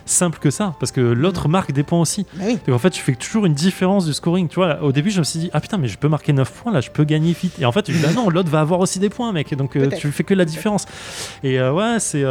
simple 0.04 0.38
que 0.38 0.50
ça. 0.50 0.74
Parce 0.80 0.92
que 0.92 1.00
l'autre 1.00 1.48
marque 1.48 1.72
des 1.72 1.82
points 1.82 2.00
aussi. 2.00 2.26
Bah 2.34 2.44
oui. 2.46 2.58
Donc 2.66 2.74
en 2.76 2.78
fait, 2.78 2.90
tu 2.90 3.02
fais 3.02 3.14
toujours 3.14 3.46
une 3.46 3.54
différence 3.54 4.06
du 4.06 4.12
scoring. 4.12 4.48
Tu 4.48 4.56
vois, 4.56 4.66
là, 4.68 4.82
au 4.82 4.92
début, 4.92 5.10
je 5.10 5.18
me 5.18 5.24
suis 5.24 5.38
dit, 5.38 5.50
ah 5.52 5.60
putain, 5.60 5.78
mais 5.78 5.88
je 5.88 5.98
peux 5.98 6.08
marquer 6.08 6.32
9 6.32 6.50
points, 6.50 6.72
là, 6.72 6.80
je 6.80 6.90
peux 6.90 7.04
gagner 7.04 7.32
vite. 7.32 7.54
Et 7.60 7.64
en 7.64 7.72
fait, 7.72 7.86
je 7.90 7.92
me 7.92 7.98
dis, 7.98 8.02
bah 8.04 8.12
non, 8.14 8.28
l'autre 8.30 8.50
va 8.50 8.60
avoir 8.60 8.80
aussi 8.80 8.98
des 8.98 9.08
points, 9.10 9.32
mec. 9.32 9.54
Donc 9.54 9.76
euh, 9.76 9.88
tu 9.98 10.10
fais 10.12 10.24
que 10.24 10.34
la 10.34 10.44
différence. 10.44 10.86
Et 11.42 11.58
euh, 11.60 11.72
ouais, 11.72 11.98
c'est 12.00 12.24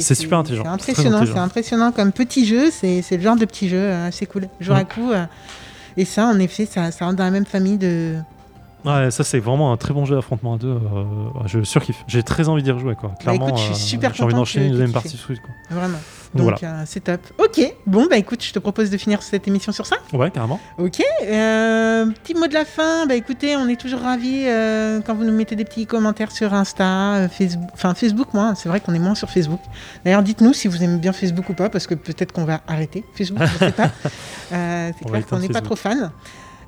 c'est 0.00 0.14
super 0.14 0.38
intelligent. 0.38 0.62
C'est 0.64 0.68
impressionnant, 0.70 1.24
c'est 1.26 1.38
impressionnant 1.38 1.92
comme 1.92 2.12
petit 2.12 2.46
jeu, 2.46 2.70
c'est 2.70 3.02
c'est 3.02 3.16
le 3.16 3.22
genre 3.22 3.36
de 3.36 3.44
petit 3.44 3.68
jeu 3.68 3.90
assez 3.92 4.26
cool. 4.26 4.48
Jour 4.60 4.76
à 4.76 4.82
Mm. 4.82 4.86
coup. 4.86 5.12
et 5.96 6.04
ça, 6.04 6.26
en 6.26 6.38
effet, 6.38 6.66
ça, 6.66 6.90
ça 6.90 7.04
rentre 7.04 7.16
dans 7.18 7.24
la 7.24 7.30
même 7.30 7.44
famille 7.46 7.78
de. 7.78 8.14
Ouais, 8.84 9.10
ça 9.10 9.22
c'est 9.24 9.38
vraiment 9.38 9.72
un 9.72 9.76
très 9.76 9.94
bon 9.94 10.04
jeu 10.04 10.14
d'affrontement 10.16 10.54
à 10.54 10.58
deux. 10.58 10.68
euh, 10.68 11.04
je 11.46 11.62
surkiffe. 11.62 12.04
J'ai 12.08 12.22
très 12.22 12.48
envie 12.48 12.62
d'y 12.62 12.70
rejouer, 12.72 12.96
quoi. 12.96 13.12
Clairement, 13.20 13.46
Bah, 13.46 13.46
écoute, 13.50 13.58
je 13.60 13.64
suis 13.64 13.72
euh, 13.74 13.76
super 13.76 14.14
j'ai 14.14 14.24
envie 14.24 14.34
d'enchaîner 14.34 14.66
une 14.66 14.72
deuxième 14.72 14.92
partie 14.92 15.16
Switch, 15.16 15.40
quoi. 15.40 15.50
Vraiment. 15.70 15.98
Donc 16.34 16.48
Donc, 16.48 16.62
euh, 16.62 16.82
c'est 16.86 17.00
top. 17.04 17.20
Ok, 17.38 17.60
bon, 17.86 18.06
bah 18.08 18.16
écoute, 18.16 18.42
je 18.42 18.52
te 18.54 18.58
propose 18.58 18.88
de 18.88 18.96
finir 18.96 19.22
cette 19.22 19.46
émission 19.46 19.70
sur 19.70 19.84
ça. 19.84 19.96
Ouais, 20.14 20.30
carrément. 20.30 20.58
Ok, 20.78 21.02
euh, 21.24 22.06
petit 22.06 22.32
mot 22.34 22.46
de 22.46 22.54
la 22.54 22.64
fin. 22.64 23.06
Bah 23.06 23.14
écoutez, 23.14 23.54
on 23.56 23.68
est 23.68 23.78
toujours 23.78 24.00
ravis 24.00 24.44
euh, 24.46 25.00
quand 25.04 25.14
vous 25.14 25.24
nous 25.24 25.32
mettez 25.32 25.56
des 25.56 25.64
petits 25.66 25.84
commentaires 25.86 26.32
sur 26.32 26.54
Insta, 26.54 27.16
euh, 27.16 27.28
Facebook. 27.28 27.68
Enfin, 27.74 27.94
Facebook, 27.94 28.28
moi, 28.32 28.54
c'est 28.56 28.70
vrai 28.70 28.80
qu'on 28.80 28.94
est 28.94 28.98
moins 28.98 29.14
sur 29.14 29.28
Facebook. 29.28 29.60
D'ailleurs, 30.06 30.22
dites-nous 30.22 30.54
si 30.54 30.68
vous 30.68 30.82
aimez 30.82 30.96
bien 30.96 31.12
Facebook 31.12 31.50
ou 31.50 31.54
pas, 31.54 31.68
parce 31.68 31.86
que 31.86 31.94
peut-être 31.94 32.32
qu'on 32.32 32.44
va 32.46 32.62
arrêter 32.66 33.04
Facebook, 33.14 33.42
je 33.42 33.58
sais 33.66 33.72
pas. 33.72 33.90
Euh, 34.52 34.90
c'est 34.98 35.08
clair 35.08 35.26
qu'on 35.26 35.38
n'est 35.38 35.48
pas 35.48 35.62
trop 35.62 35.76
fan. 35.76 36.10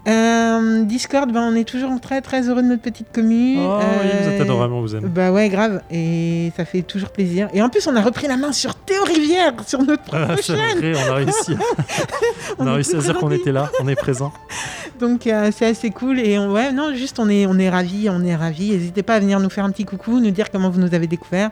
Euh, 0.06 0.82
Discord, 0.84 1.32
bah, 1.32 1.40
on 1.42 1.54
est 1.54 1.64
toujours 1.64 1.98
très 2.00 2.20
très 2.20 2.48
heureux 2.48 2.62
de 2.62 2.68
notre 2.68 2.82
petite 2.82 3.06
commu. 3.12 3.56
Oh 3.58 3.78
oui, 4.02 4.08
vous 4.22 4.28
êtes 4.28 4.40
Euh, 4.40 4.42
adorable, 4.42 4.74
on 4.74 4.80
vous 4.82 4.94
aime. 4.96 5.04
Bah 5.08 5.32
ouais, 5.32 5.48
grave. 5.48 5.80
Et 5.90 6.52
ça 6.56 6.64
fait 6.66 6.82
toujours 6.82 7.08
plaisir. 7.10 7.48
Et 7.54 7.62
en 7.62 7.70
plus, 7.70 7.86
on 7.86 7.96
a 7.96 8.02
repris 8.02 8.26
la 8.26 8.36
main 8.36 8.52
sur 8.52 8.74
Théo 8.74 9.02
Rivière, 9.04 9.54
sur 9.66 9.82
notre 9.82 10.02
Ah, 10.12 10.26
propre 10.26 10.42
chaîne. 10.42 10.94
on 10.94 11.10
a 11.10 11.14
réussi. 11.14 11.56
on 12.58 12.64
On 12.64 12.66
a 12.66 12.72
réussi 12.74 12.96
à 12.96 12.98
dire 12.98 13.18
qu'on 13.18 13.30
était 13.30 13.52
là, 13.52 13.70
on 13.80 13.88
est 13.88 13.94
présent. 13.96 14.32
Donc 15.00 15.26
euh, 15.26 15.50
c'est 15.56 15.66
assez 15.66 15.90
cool. 15.90 16.20
Et 16.20 16.38
on- 16.38 16.52
ouais, 16.52 16.70
non, 16.72 16.94
juste 16.94 17.18
on 17.18 17.28
est, 17.28 17.46
on 17.46 17.58
est 17.58 17.70
ravis, 17.70 18.08
on 18.10 18.22
est 18.24 18.36
ravis. 18.36 18.72
N'hésitez 18.72 19.02
pas 19.02 19.14
à 19.14 19.20
venir 19.20 19.40
nous 19.40 19.50
faire 19.50 19.64
un 19.64 19.70
petit 19.70 19.84
coucou, 19.86 20.20
nous 20.20 20.30
dire 20.30 20.50
comment 20.50 20.68
vous 20.70 20.80
nous 20.80 20.94
avez 20.94 21.06
découvert. 21.06 21.50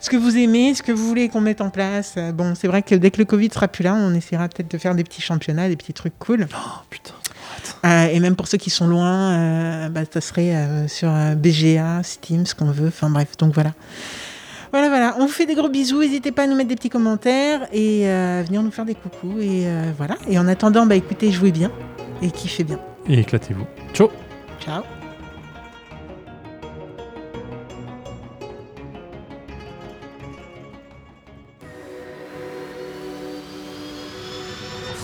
Ce 0.00 0.08
que 0.10 0.16
vous 0.16 0.36
aimez, 0.38 0.74
ce 0.74 0.82
que 0.82 0.92
vous 0.92 1.06
voulez 1.06 1.28
qu'on 1.28 1.40
mette 1.40 1.60
en 1.60 1.70
place. 1.70 2.14
Euh, 2.16 2.32
Bon, 2.32 2.54
c'est 2.54 2.68
vrai 2.68 2.82
que 2.82 2.94
dès 2.94 3.10
que 3.10 3.18
le 3.18 3.24
Covid 3.24 3.50
sera 3.52 3.68
plus 3.68 3.82
là, 3.82 3.94
on 3.94 4.14
essaiera 4.14 4.48
peut-être 4.48 4.70
de 4.70 4.78
faire 4.78 4.94
des 4.94 5.02
petits 5.04 5.20
championnats, 5.22 5.68
des 5.68 5.76
petits 5.76 5.92
trucs 5.92 6.16
cool. 6.18 6.46
Oh 6.54 6.80
putain. 6.88 7.12
Euh, 7.84 8.08
et 8.08 8.20
même 8.20 8.36
pour 8.36 8.48
ceux 8.48 8.58
qui 8.58 8.70
sont 8.70 8.86
loin, 8.86 9.32
euh, 9.32 9.88
bah, 9.88 10.00
ça 10.10 10.20
serait 10.20 10.54
euh, 10.54 10.88
sur 10.88 11.08
euh, 11.10 11.34
BGA, 11.34 12.02
Steam, 12.02 12.46
ce 12.46 12.54
qu'on 12.54 12.70
veut. 12.70 12.88
Enfin 12.88 13.10
bref, 13.10 13.36
donc 13.38 13.54
voilà. 13.54 13.72
Voilà, 14.72 14.88
voilà. 14.88 15.14
On 15.18 15.26
vous 15.26 15.32
fait 15.32 15.46
des 15.46 15.54
gros 15.54 15.68
bisous. 15.68 16.00
N'hésitez 16.00 16.32
pas 16.32 16.42
à 16.42 16.46
nous 16.46 16.54
mettre 16.54 16.68
des 16.68 16.76
petits 16.76 16.90
commentaires 16.90 17.66
et 17.72 18.06
euh, 18.08 18.40
à 18.40 18.42
venir 18.42 18.62
nous 18.62 18.70
faire 18.70 18.84
des 18.84 18.94
coucous. 18.94 19.38
Et 19.40 19.66
euh, 19.66 19.92
voilà. 19.96 20.16
Et 20.28 20.38
en 20.38 20.46
attendant, 20.46 20.84
bah 20.86 20.96
écoutez, 20.96 21.30
jouez 21.32 21.52
bien 21.52 21.70
et 22.22 22.30
kiffez 22.30 22.64
bien. 22.64 22.78
Et 23.08 23.18
éclatez-vous. 23.20 23.66
Ciao 23.94 24.10
Ciao. 24.60 24.82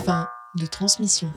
Fin 0.05 0.27
de 0.59 0.65
transmission. 0.67 1.31